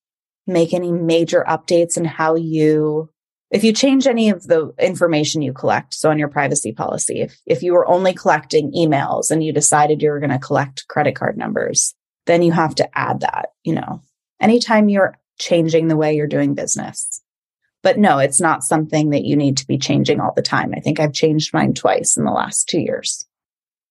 make 0.47 0.73
any 0.73 0.91
major 0.91 1.45
updates 1.47 1.97
in 1.97 2.05
how 2.05 2.35
you 2.35 3.09
if 3.51 3.65
you 3.65 3.73
change 3.73 4.07
any 4.07 4.29
of 4.29 4.47
the 4.47 4.73
information 4.79 5.41
you 5.41 5.51
collect 5.51 5.93
so 5.93 6.09
on 6.09 6.17
your 6.17 6.27
privacy 6.27 6.71
policy 6.71 7.21
if 7.21 7.39
if 7.45 7.61
you 7.61 7.73
were 7.73 7.87
only 7.87 8.11
collecting 8.11 8.71
emails 8.71 9.29
and 9.29 9.43
you 9.43 9.53
decided 9.53 10.01
you 10.01 10.09
were 10.09 10.19
going 10.19 10.31
to 10.31 10.39
collect 10.39 10.87
credit 10.87 11.15
card 11.15 11.37
numbers 11.37 11.93
then 12.25 12.41
you 12.41 12.51
have 12.51 12.75
to 12.75 12.97
add 12.97 13.21
that, 13.21 13.49
you 13.63 13.73
know, 13.73 14.01
anytime 14.39 14.89
you're 14.89 15.17
changing 15.41 15.87
the 15.87 15.97
way 15.97 16.15
you're 16.15 16.27
doing 16.27 16.53
business. 16.53 17.21
But 17.83 17.97
no, 17.97 18.19
it's 18.19 18.39
not 18.39 18.63
something 18.63 19.09
that 19.09 19.25
you 19.25 19.35
need 19.35 19.57
to 19.57 19.67
be 19.67 19.77
changing 19.77 20.21
all 20.21 20.33
the 20.35 20.41
time. 20.41 20.71
I 20.75 20.79
think 20.79 20.99
I've 20.99 21.13
changed 21.13 21.53
mine 21.53 21.73
twice 21.73 22.15
in 22.15 22.23
the 22.23 22.31
last 22.31 22.69
two 22.69 22.79
years. 22.79 23.25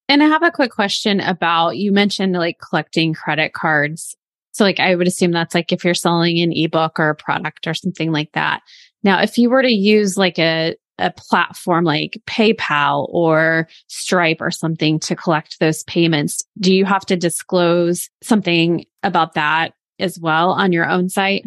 And 0.08 0.22
I 0.22 0.26
have 0.26 0.42
a 0.42 0.50
quick 0.50 0.70
question 0.70 1.20
about 1.20 1.76
you 1.76 1.92
mentioned 1.92 2.32
like 2.32 2.58
collecting 2.58 3.14
credit 3.14 3.52
cards. 3.52 4.16
So, 4.52 4.64
like, 4.64 4.80
I 4.80 4.94
would 4.94 5.06
assume 5.06 5.30
that's 5.30 5.54
like 5.54 5.72
if 5.72 5.84
you're 5.84 5.94
selling 5.94 6.40
an 6.40 6.52
ebook 6.52 6.98
or 6.98 7.10
a 7.10 7.14
product 7.14 7.66
or 7.66 7.74
something 7.74 8.10
like 8.10 8.32
that. 8.32 8.62
Now, 9.02 9.22
if 9.22 9.38
you 9.38 9.50
were 9.50 9.62
to 9.62 9.70
use 9.70 10.16
like 10.16 10.38
a, 10.38 10.76
a 10.98 11.12
platform 11.12 11.84
like 11.84 12.20
PayPal 12.26 13.08
or 13.10 13.68
Stripe 13.86 14.40
or 14.40 14.50
something 14.50 14.98
to 15.00 15.16
collect 15.16 15.60
those 15.60 15.84
payments, 15.84 16.44
do 16.58 16.74
you 16.74 16.84
have 16.84 17.06
to 17.06 17.16
disclose 17.16 18.10
something 18.22 18.84
about 19.02 19.34
that 19.34 19.74
as 20.00 20.18
well 20.18 20.50
on 20.50 20.72
your 20.72 20.88
own 20.88 21.08
site? 21.08 21.44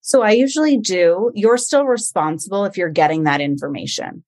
So 0.00 0.22
I 0.22 0.30
usually 0.30 0.78
do. 0.78 1.30
You're 1.34 1.58
still 1.58 1.84
responsible 1.84 2.64
if 2.64 2.76
you're 2.76 2.88
getting 2.88 3.24
that 3.24 3.40
information. 3.40 4.24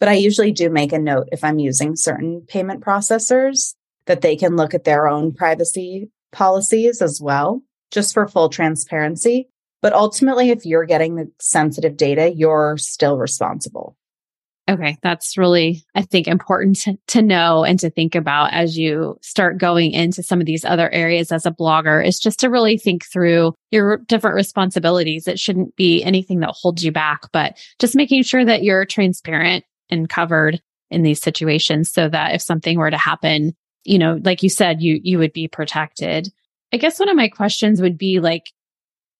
But 0.00 0.08
I 0.08 0.14
usually 0.14 0.52
do 0.52 0.70
make 0.70 0.92
a 0.92 0.98
note 0.98 1.28
if 1.32 1.42
I'm 1.42 1.58
using 1.58 1.96
certain 1.96 2.42
payment 2.48 2.82
processors 2.82 3.74
that 4.06 4.20
they 4.20 4.36
can 4.36 4.56
look 4.56 4.74
at 4.74 4.84
their 4.84 5.08
own 5.08 5.34
privacy 5.34 6.10
policies 6.32 7.02
as 7.02 7.20
well, 7.20 7.62
just 7.90 8.14
for 8.14 8.28
full 8.28 8.48
transparency. 8.48 9.48
But 9.82 9.92
ultimately, 9.92 10.50
if 10.50 10.64
you're 10.64 10.84
getting 10.84 11.16
the 11.16 11.30
sensitive 11.40 11.96
data, 11.96 12.32
you're 12.34 12.76
still 12.78 13.18
responsible. 13.18 13.96
Okay, 14.68 14.98
that's 15.02 15.38
really, 15.38 15.82
I 15.94 16.02
think, 16.02 16.28
important 16.28 16.76
to, 16.80 16.98
to, 17.08 17.22
know 17.22 17.64
and 17.64 17.80
to 17.80 17.88
think 17.88 18.14
about 18.14 18.52
as 18.52 18.76
you 18.76 19.16
start 19.22 19.56
going 19.56 19.92
into 19.92 20.22
some 20.22 20.40
of 20.40 20.46
these 20.46 20.64
other 20.64 20.90
areas 20.90 21.32
as 21.32 21.46
a 21.46 21.50
blogger 21.50 22.04
is 22.04 22.18
just 22.18 22.38
to 22.40 22.50
really 22.50 22.76
think 22.76 23.06
through 23.06 23.54
your 23.70 23.96
different 23.96 24.36
responsibilities. 24.36 25.26
It 25.26 25.38
shouldn't 25.38 25.74
be 25.76 26.02
anything 26.04 26.40
that 26.40 26.50
holds 26.50 26.84
you 26.84 26.92
back, 26.92 27.32
but 27.32 27.56
just 27.78 27.96
making 27.96 28.24
sure 28.24 28.44
that 28.44 28.62
you're 28.62 28.84
transparent 28.84 29.64
and 29.88 30.06
covered 30.06 30.60
in 30.90 31.02
these 31.02 31.22
situations 31.22 31.90
so 31.90 32.10
that 32.10 32.34
if 32.34 32.42
something 32.42 32.78
were 32.78 32.90
to 32.90 32.98
happen, 32.98 33.54
you 33.84 33.98
know, 33.98 34.20
like 34.22 34.42
you 34.42 34.50
said, 34.50 34.82
you, 34.82 35.00
you 35.02 35.18
would 35.18 35.32
be 35.32 35.48
protected. 35.48 36.28
I 36.74 36.76
guess 36.76 37.00
one 37.00 37.08
of 37.08 37.16
my 37.16 37.28
questions 37.28 37.80
would 37.80 37.96
be 37.96 38.20
like, 38.20 38.52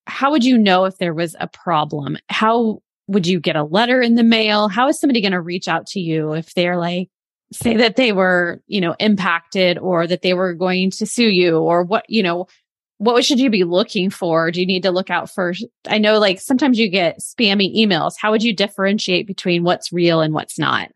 how 0.05 0.29
would 0.29 0.43
you 0.43 0.59
know 0.59 0.85
if 0.85 0.97
there 0.97 1.13
was 1.13 1.35
a 1.39 1.47
problem? 1.47 2.17
How 2.29 2.81
would 3.09 3.25
you 3.25 3.39
get 3.39 3.55
a 3.55 3.63
letter 3.63 4.01
in 4.01 4.15
the 4.15 4.23
mail? 4.23 4.69
How 4.69 4.87
is 4.87 4.99
somebody 4.99 5.19
going 5.19 5.31
to 5.31 5.41
reach 5.41 5.67
out 5.67 5.87
to 5.87 5.99
you 5.99 6.33
if 6.33 6.53
they're 6.53 6.77
like, 6.77 7.09
say 7.51 7.75
that 7.77 7.95
they 7.95 8.11
were, 8.11 8.61
you 8.67 8.79
know, 8.79 8.95
impacted 8.99 9.79
or 9.79 10.05
that 10.05 10.21
they 10.21 10.35
were 10.35 10.53
going 10.53 10.91
to 10.91 11.07
sue 11.07 11.29
you 11.29 11.57
or 11.57 11.83
what, 11.83 12.05
you 12.07 12.21
know, 12.21 12.45
what 12.99 13.25
should 13.25 13.39
you 13.39 13.49
be 13.49 13.63
looking 13.63 14.11
for? 14.11 14.51
Do 14.51 14.59
you 14.59 14.67
need 14.67 14.83
to 14.83 14.91
look 14.91 15.09
out 15.09 15.27
for? 15.27 15.53
I 15.87 15.97
know 15.97 16.19
like 16.19 16.39
sometimes 16.39 16.77
you 16.77 16.87
get 16.87 17.19
spammy 17.19 17.75
emails. 17.75 18.13
How 18.19 18.29
would 18.29 18.43
you 18.43 18.53
differentiate 18.53 19.25
between 19.25 19.63
what's 19.63 19.91
real 19.91 20.21
and 20.21 20.33
what's 20.33 20.59
not? 20.59 20.91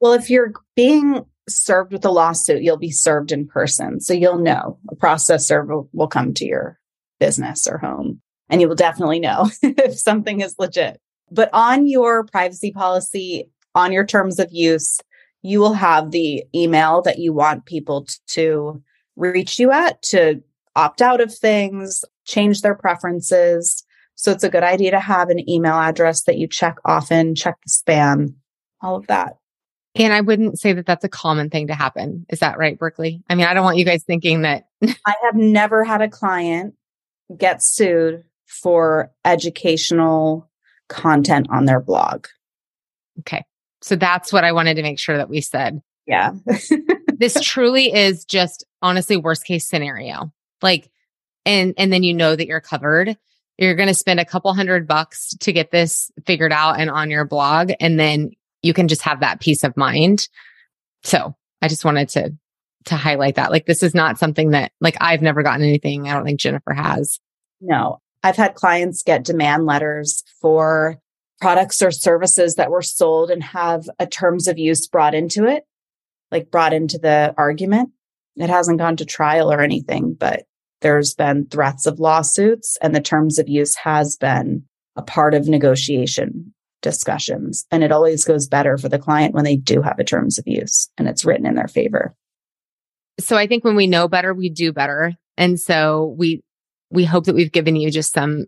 Well, 0.00 0.14
if 0.14 0.30
you're 0.30 0.54
being 0.74 1.26
served 1.48 1.92
with 1.92 2.06
a 2.06 2.10
lawsuit, 2.10 2.62
you'll 2.62 2.78
be 2.78 2.90
served 2.90 3.30
in 3.30 3.46
person. 3.46 4.00
So 4.00 4.14
you'll 4.14 4.38
know 4.38 4.78
a 4.90 4.96
process 4.96 5.46
server 5.46 5.82
will 5.92 6.08
come 6.08 6.32
to 6.34 6.46
your 6.46 6.78
business 7.20 7.66
or 7.66 7.76
home 7.76 8.22
and 8.48 8.60
you 8.60 8.68
will 8.68 8.74
definitely 8.74 9.20
know 9.20 9.50
if 9.62 9.98
something 9.98 10.40
is 10.40 10.56
legit. 10.58 11.00
But 11.30 11.50
on 11.52 11.86
your 11.86 12.24
privacy 12.24 12.70
policy, 12.70 13.48
on 13.74 13.92
your 13.92 14.04
terms 14.06 14.38
of 14.38 14.48
use, 14.52 15.00
you 15.42 15.60
will 15.60 15.74
have 15.74 16.10
the 16.10 16.44
email 16.54 17.02
that 17.02 17.18
you 17.18 17.32
want 17.32 17.66
people 17.66 18.06
to 18.28 18.82
reach 19.16 19.58
you 19.58 19.70
at 19.70 20.00
to 20.02 20.42
opt 20.76 21.02
out 21.02 21.20
of 21.20 21.34
things, 21.34 22.04
change 22.24 22.62
their 22.62 22.74
preferences. 22.74 23.84
So 24.16 24.32
it's 24.32 24.44
a 24.44 24.48
good 24.48 24.62
idea 24.62 24.90
to 24.92 25.00
have 25.00 25.28
an 25.28 25.48
email 25.48 25.74
address 25.74 26.24
that 26.24 26.38
you 26.38 26.46
check 26.46 26.76
often, 26.84 27.34
check 27.34 27.56
the 27.64 27.70
spam, 27.70 28.34
all 28.80 28.96
of 28.96 29.06
that. 29.08 29.34
And 29.96 30.12
I 30.12 30.22
wouldn't 30.22 30.58
say 30.58 30.72
that 30.72 30.86
that's 30.86 31.04
a 31.04 31.08
common 31.08 31.50
thing 31.50 31.68
to 31.68 31.74
happen. 31.74 32.26
Is 32.28 32.40
that 32.40 32.58
right, 32.58 32.78
Berkley? 32.78 33.22
I 33.28 33.36
mean, 33.36 33.46
I 33.46 33.54
don't 33.54 33.64
want 33.64 33.76
you 33.76 33.84
guys 33.84 34.02
thinking 34.02 34.42
that. 34.42 34.64
I 34.82 35.14
have 35.22 35.36
never 35.36 35.84
had 35.84 36.02
a 36.02 36.08
client 36.08 36.74
get 37.36 37.62
sued 37.62 38.24
for 38.62 39.10
educational 39.24 40.48
content 40.88 41.46
on 41.50 41.64
their 41.64 41.80
blog. 41.80 42.26
Okay. 43.20 43.44
So 43.82 43.96
that's 43.96 44.32
what 44.32 44.44
I 44.44 44.52
wanted 44.52 44.74
to 44.74 44.82
make 44.82 44.98
sure 44.98 45.16
that 45.16 45.28
we 45.28 45.40
said. 45.40 45.82
Yeah. 46.06 46.32
this 47.18 47.38
truly 47.42 47.92
is 47.92 48.24
just 48.24 48.64
honestly 48.82 49.16
worst 49.16 49.44
case 49.44 49.68
scenario. 49.68 50.32
Like 50.62 50.90
and 51.46 51.74
and 51.76 51.92
then 51.92 52.02
you 52.02 52.14
know 52.14 52.34
that 52.36 52.46
you're 52.46 52.60
covered. 52.60 53.16
You're 53.58 53.74
going 53.74 53.88
to 53.88 53.94
spend 53.94 54.18
a 54.18 54.24
couple 54.24 54.52
hundred 54.54 54.88
bucks 54.88 55.34
to 55.40 55.52
get 55.52 55.70
this 55.70 56.10
figured 56.26 56.52
out 56.52 56.80
and 56.80 56.90
on 56.90 57.10
your 57.10 57.24
blog 57.24 57.72
and 57.78 58.00
then 58.00 58.32
you 58.62 58.72
can 58.72 58.88
just 58.88 59.02
have 59.02 59.20
that 59.20 59.40
peace 59.40 59.62
of 59.62 59.76
mind. 59.76 60.28
So, 61.02 61.36
I 61.60 61.68
just 61.68 61.84
wanted 61.84 62.08
to 62.10 62.32
to 62.86 62.96
highlight 62.96 63.36
that. 63.36 63.50
Like 63.50 63.66
this 63.66 63.82
is 63.82 63.94
not 63.94 64.18
something 64.18 64.50
that 64.50 64.72
like 64.80 64.96
I've 65.00 65.22
never 65.22 65.42
gotten 65.42 65.62
anything. 65.62 66.08
I 66.08 66.14
don't 66.14 66.24
think 66.24 66.40
Jennifer 66.40 66.72
has. 66.72 67.20
No, 67.60 68.00
I've 68.24 68.36
had 68.36 68.54
clients 68.54 69.02
get 69.02 69.22
demand 69.22 69.66
letters 69.66 70.24
for 70.40 70.98
products 71.42 71.82
or 71.82 71.90
services 71.90 72.54
that 72.54 72.70
were 72.70 72.80
sold 72.80 73.30
and 73.30 73.42
have 73.42 73.84
a 73.98 74.06
terms 74.06 74.48
of 74.48 74.58
use 74.58 74.88
brought 74.88 75.14
into 75.14 75.44
it, 75.44 75.64
like 76.32 76.50
brought 76.50 76.72
into 76.72 76.96
the 76.96 77.34
argument. 77.36 77.90
It 78.36 78.48
hasn't 78.48 78.78
gone 78.78 78.96
to 78.96 79.04
trial 79.04 79.52
or 79.52 79.60
anything, 79.60 80.16
but 80.18 80.44
there's 80.80 81.14
been 81.14 81.46
threats 81.46 81.84
of 81.84 82.00
lawsuits 82.00 82.78
and 82.80 82.94
the 82.94 83.00
terms 83.02 83.38
of 83.38 83.50
use 83.50 83.76
has 83.76 84.16
been 84.16 84.64
a 84.96 85.02
part 85.02 85.34
of 85.34 85.46
negotiation 85.46 86.54
discussions. 86.80 87.66
And 87.70 87.84
it 87.84 87.92
always 87.92 88.24
goes 88.24 88.48
better 88.48 88.78
for 88.78 88.88
the 88.88 88.98
client 88.98 89.34
when 89.34 89.44
they 89.44 89.56
do 89.56 89.82
have 89.82 89.98
a 89.98 90.04
terms 90.04 90.38
of 90.38 90.44
use 90.46 90.88
and 90.96 91.08
it's 91.08 91.26
written 91.26 91.44
in 91.44 91.56
their 91.56 91.68
favor. 91.68 92.14
So 93.20 93.36
I 93.36 93.46
think 93.46 93.64
when 93.64 93.76
we 93.76 93.86
know 93.86 94.08
better, 94.08 94.32
we 94.32 94.48
do 94.48 94.72
better. 94.72 95.12
And 95.36 95.60
so 95.60 96.14
we 96.16 96.42
we 96.94 97.04
hope 97.04 97.24
that 97.24 97.34
we've 97.34 97.52
given 97.52 97.76
you 97.76 97.90
just 97.90 98.12
some 98.12 98.46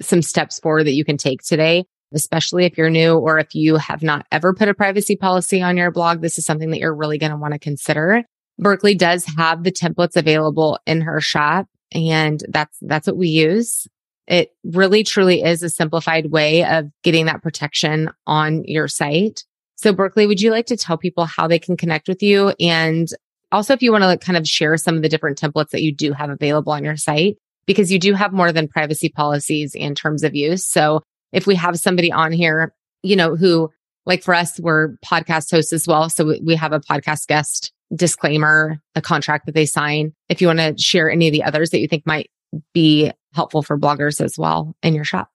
some 0.00 0.22
steps 0.22 0.58
forward 0.58 0.84
that 0.84 0.94
you 0.94 1.04
can 1.04 1.16
take 1.16 1.42
today 1.42 1.84
especially 2.14 2.64
if 2.64 2.76
you're 2.76 2.90
new 2.90 3.14
or 3.14 3.38
if 3.38 3.54
you 3.54 3.76
have 3.76 4.02
not 4.02 4.26
ever 4.30 4.54
put 4.54 4.68
a 4.68 4.74
privacy 4.74 5.16
policy 5.16 5.62
on 5.62 5.76
your 5.76 5.90
blog 5.90 6.20
this 6.20 6.38
is 6.38 6.44
something 6.44 6.70
that 6.70 6.78
you're 6.78 6.94
really 6.94 7.18
going 7.18 7.32
to 7.32 7.38
want 7.38 7.52
to 7.52 7.58
consider. 7.58 8.22
Berkley 8.58 8.94
does 8.94 9.24
have 9.36 9.64
the 9.64 9.72
templates 9.72 10.16
available 10.16 10.78
in 10.86 11.00
her 11.00 11.20
shop 11.20 11.66
and 11.92 12.42
that's 12.48 12.76
that's 12.82 13.06
what 13.06 13.16
we 13.16 13.28
use. 13.28 13.86
It 14.26 14.50
really 14.64 15.02
truly 15.04 15.42
is 15.42 15.62
a 15.62 15.70
simplified 15.70 16.30
way 16.30 16.64
of 16.64 16.86
getting 17.02 17.26
that 17.26 17.42
protection 17.42 18.10
on 18.26 18.62
your 18.64 18.88
site. 18.88 19.44
So 19.76 19.92
berkley 19.92 20.26
would 20.26 20.40
you 20.40 20.50
like 20.50 20.66
to 20.66 20.76
tell 20.76 20.98
people 20.98 21.24
how 21.24 21.48
they 21.48 21.58
can 21.58 21.76
connect 21.76 22.08
with 22.08 22.22
you? 22.22 22.52
And 22.60 23.08
also 23.50 23.72
if 23.72 23.82
you 23.82 23.90
want 23.90 24.04
to 24.04 24.24
kind 24.24 24.38
of 24.38 24.46
share 24.46 24.76
some 24.76 24.96
of 24.96 25.02
the 25.02 25.08
different 25.08 25.40
templates 25.40 25.70
that 25.70 25.82
you 25.82 25.94
do 25.94 26.12
have 26.12 26.30
available 26.30 26.72
on 26.72 26.84
your 26.84 26.96
site 26.96 27.36
because 27.66 27.92
you 27.92 27.98
do 27.98 28.14
have 28.14 28.32
more 28.32 28.52
than 28.52 28.68
privacy 28.68 29.08
policies 29.08 29.74
and 29.78 29.96
terms 29.96 30.22
of 30.22 30.34
use. 30.34 30.66
So 30.66 31.02
if 31.32 31.46
we 31.46 31.54
have 31.56 31.78
somebody 31.78 32.12
on 32.12 32.32
here, 32.32 32.74
you 33.02 33.16
know, 33.16 33.36
who 33.36 33.70
like 34.04 34.22
for 34.22 34.34
us, 34.34 34.58
we're 34.60 34.96
podcast 35.04 35.50
hosts 35.50 35.72
as 35.72 35.86
well. 35.86 36.10
So 36.10 36.34
we 36.42 36.56
have 36.56 36.72
a 36.72 36.80
podcast 36.80 37.26
guest 37.26 37.72
disclaimer, 37.94 38.80
a 38.94 39.02
contract 39.02 39.46
that 39.46 39.54
they 39.54 39.66
sign. 39.66 40.12
If 40.28 40.40
you 40.40 40.46
want 40.48 40.58
to 40.58 40.74
share 40.78 41.10
any 41.10 41.28
of 41.28 41.32
the 41.32 41.44
others 41.44 41.70
that 41.70 41.80
you 41.80 41.88
think 41.88 42.06
might 42.06 42.30
be 42.72 43.12
helpful 43.34 43.62
for 43.62 43.78
bloggers 43.78 44.20
as 44.20 44.36
well 44.36 44.74
in 44.82 44.94
your 44.94 45.04
shop. 45.04 45.28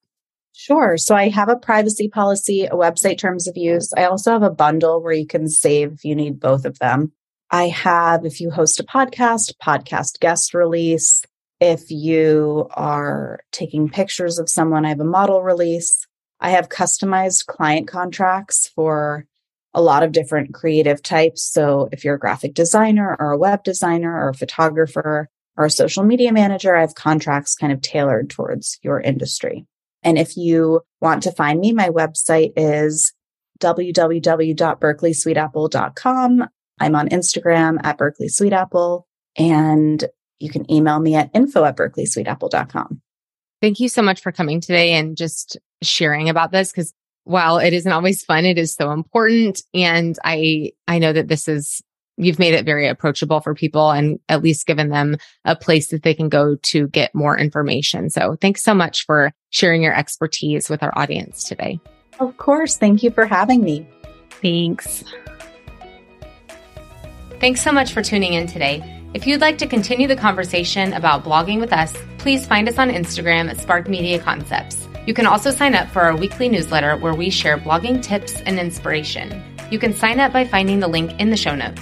Sure. 0.53 0.97
So 0.97 1.15
I 1.15 1.29
have 1.29 1.49
a 1.49 1.55
privacy 1.55 2.09
policy, 2.09 2.65
a 2.65 2.71
website 2.71 3.19
terms 3.19 3.47
of 3.47 3.55
use. 3.55 3.93
I 3.95 4.05
also 4.05 4.31
have 4.31 4.43
a 4.43 4.49
bundle 4.49 5.03
where 5.03 5.13
you 5.13 5.27
can 5.27 5.47
save 5.47 5.93
if 5.93 6.03
you 6.03 6.15
need 6.15 6.39
both 6.39 6.65
of 6.65 6.79
them. 6.79 7.11
I 7.51 7.67
have, 7.67 8.25
if 8.25 8.41
you 8.41 8.49
host 8.49 8.79
a 8.79 8.83
podcast, 8.83 9.53
podcast 9.63 10.19
guest 10.19 10.53
release, 10.53 11.21
if 11.59 11.89
you 11.89 12.67
are 12.71 13.39
taking 13.51 13.89
pictures 13.89 14.39
of 14.39 14.49
someone, 14.49 14.85
I 14.85 14.89
have 14.89 14.99
a 14.99 15.05
model 15.05 15.43
release. 15.43 16.05
I 16.39 16.51
have 16.51 16.69
customized 16.69 17.47
client 17.47 17.87
contracts 17.87 18.69
for 18.75 19.25
a 19.73 19.81
lot 19.81 20.03
of 20.03 20.11
different 20.11 20.53
creative 20.53 21.01
types. 21.01 21.41
So 21.43 21.89
if 21.91 22.03
you're 22.03 22.15
a 22.15 22.19
graphic 22.19 22.53
designer 22.53 23.15
or 23.19 23.31
a 23.31 23.37
web 23.37 23.63
designer 23.63 24.13
or 24.13 24.29
a 24.29 24.33
photographer 24.33 25.29
or 25.55 25.65
a 25.65 25.71
social 25.71 26.03
media 26.03 26.31
manager, 26.31 26.75
I 26.75 26.81
have 26.81 26.95
contracts 26.95 27.55
kind 27.55 27.73
of 27.73 27.81
tailored 27.81 28.29
towards 28.29 28.79
your 28.83 29.01
industry. 29.01 29.65
And 30.03 30.17
if 30.17 30.37
you 30.37 30.81
want 31.01 31.23
to 31.23 31.31
find 31.31 31.59
me, 31.59 31.73
my 31.73 31.89
website 31.89 32.53
is 32.55 33.13
www.berkleysweetapple.com. 33.59 36.47
I'm 36.79 36.95
on 36.95 37.09
Instagram 37.09 37.79
at 37.83 37.97
Berkley 37.97 38.27
Sweetapple. 38.27 39.03
And 39.35 40.05
you 40.39 40.50
can 40.50 40.69
email 40.71 41.00
me 41.00 41.15
at 41.15 41.30
info 41.34 41.63
at 41.63 41.78
berkleysweetapple.com. 41.78 43.02
Thank 43.62 43.80
you 43.80 43.89
so 43.89 44.02
much 44.02 44.21
for 44.21 44.32
coming 44.32 44.62
today 44.62 44.93
and 44.93 45.17
just 45.17 45.58
sharing 45.82 46.30
about 46.30 46.52
this 46.52 46.71
because 46.71 46.93
while 47.23 47.58
it 47.58 47.73
isn't 47.73 47.91
always 47.91 48.23
fun, 48.23 48.45
it 48.45 48.58
is 48.58 48.73
so 48.73 48.91
important. 48.91 49.62
And 49.73 50.17
I, 50.23 50.71
I 50.88 51.00
know 51.00 51.12
that 51.12 51.28
this 51.28 51.47
is 51.47 51.82
you've 52.17 52.39
made 52.39 52.54
it 52.54 52.65
very 52.65 52.88
approachable 52.88 53.39
for 53.41 53.54
people 53.54 53.91
and 53.91 54.19
at 54.28 54.41
least 54.41 54.65
given 54.65 54.89
them 54.89 55.17
a 55.45 55.56
place 55.56 55.89
that 55.89 56.04
they 56.04 56.13
can 56.13 56.30
go 56.30 56.56
to 56.63 56.88
get 56.88 57.13
more 57.13 57.38
information. 57.38 58.10
So 58.10 58.36
thanks 58.41 58.63
so 58.63 58.73
much 58.73 59.06
for 59.06 59.32
sharing 59.52 59.84
your 59.84 59.95
expertise 59.95 60.69
with 60.69 60.82
our 60.82 60.97
audience 60.97 61.43
today. 61.43 61.80
Of 62.19 62.38
course. 62.38 62.78
Thank 62.78 63.04
you 63.04 63.12
for 63.12 63.26
having 63.26 63.63
me. 63.63 63.88
Thanks. 64.41 65.04
Thanks 67.39 67.62
so 67.62 67.71
much 67.71 67.93
for 67.93 68.02
tuning 68.02 68.34
in 68.34 68.47
today. 68.47 68.96
If 69.17 69.25
you'd 69.25 69.41
like 69.41 69.58
to 69.58 69.65
continue 69.65 70.08
the 70.08 70.15
conversation 70.15 70.93
about 70.93 71.23
blogging 71.23 71.60
with 71.60 71.73
us, 71.73 71.91
please 72.19 72.45
find 72.45 72.69
us 72.69 72.77
on 72.77 72.91
Instagram 72.91 73.49
at 73.49 73.58
Spark 73.58 73.89
Media 73.89 74.19
Concepts. 74.19 74.88
You 75.08 75.15
can 75.15 75.25
also 75.25 75.49
sign 75.49 75.73
up 75.73 75.88
for 75.88 76.03
our 76.03 76.15
weekly 76.15 76.47
newsletter 76.47 76.95
where 76.97 77.15
we 77.15 77.32
share 77.32 77.58
blogging 77.58 78.03
tips 78.03 78.39
and 78.41 78.60
inspiration. 78.60 79.43
You 79.71 79.80
can 79.80 79.95
sign 79.95 80.19
up 80.19 80.34
by 80.34 80.45
finding 80.45 80.80
the 80.82 80.88
link 80.88 81.19
in 81.19 81.32
the 81.32 81.36
show 81.36 81.56
notes. 81.56 81.82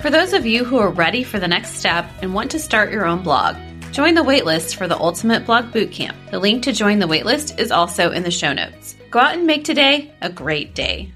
For 0.00 0.10
those 0.10 0.32
of 0.32 0.46
you 0.46 0.64
who 0.64 0.78
are 0.78 0.92
ready 0.92 1.24
for 1.24 1.40
the 1.40 1.48
next 1.48 1.74
step 1.74 2.08
and 2.22 2.32
want 2.32 2.52
to 2.52 2.60
start 2.60 2.92
your 2.92 3.04
own 3.04 3.24
blog, 3.24 3.56
join 3.90 4.14
the 4.14 4.22
waitlist 4.22 4.76
for 4.76 4.86
the 4.86 4.96
Ultimate 4.96 5.44
Blog 5.44 5.72
Bootcamp. 5.72 6.14
The 6.30 6.38
link 6.38 6.62
to 6.62 6.72
join 6.72 7.00
the 7.00 7.08
waitlist 7.08 7.58
is 7.58 7.72
also 7.72 8.12
in 8.12 8.22
the 8.22 8.30
show 8.30 8.52
notes. 8.52 8.94
Go 9.10 9.18
out 9.18 9.34
and 9.34 9.44
make 9.44 9.64
today 9.64 10.14
a 10.22 10.30
great 10.30 10.76
day. 10.76 11.12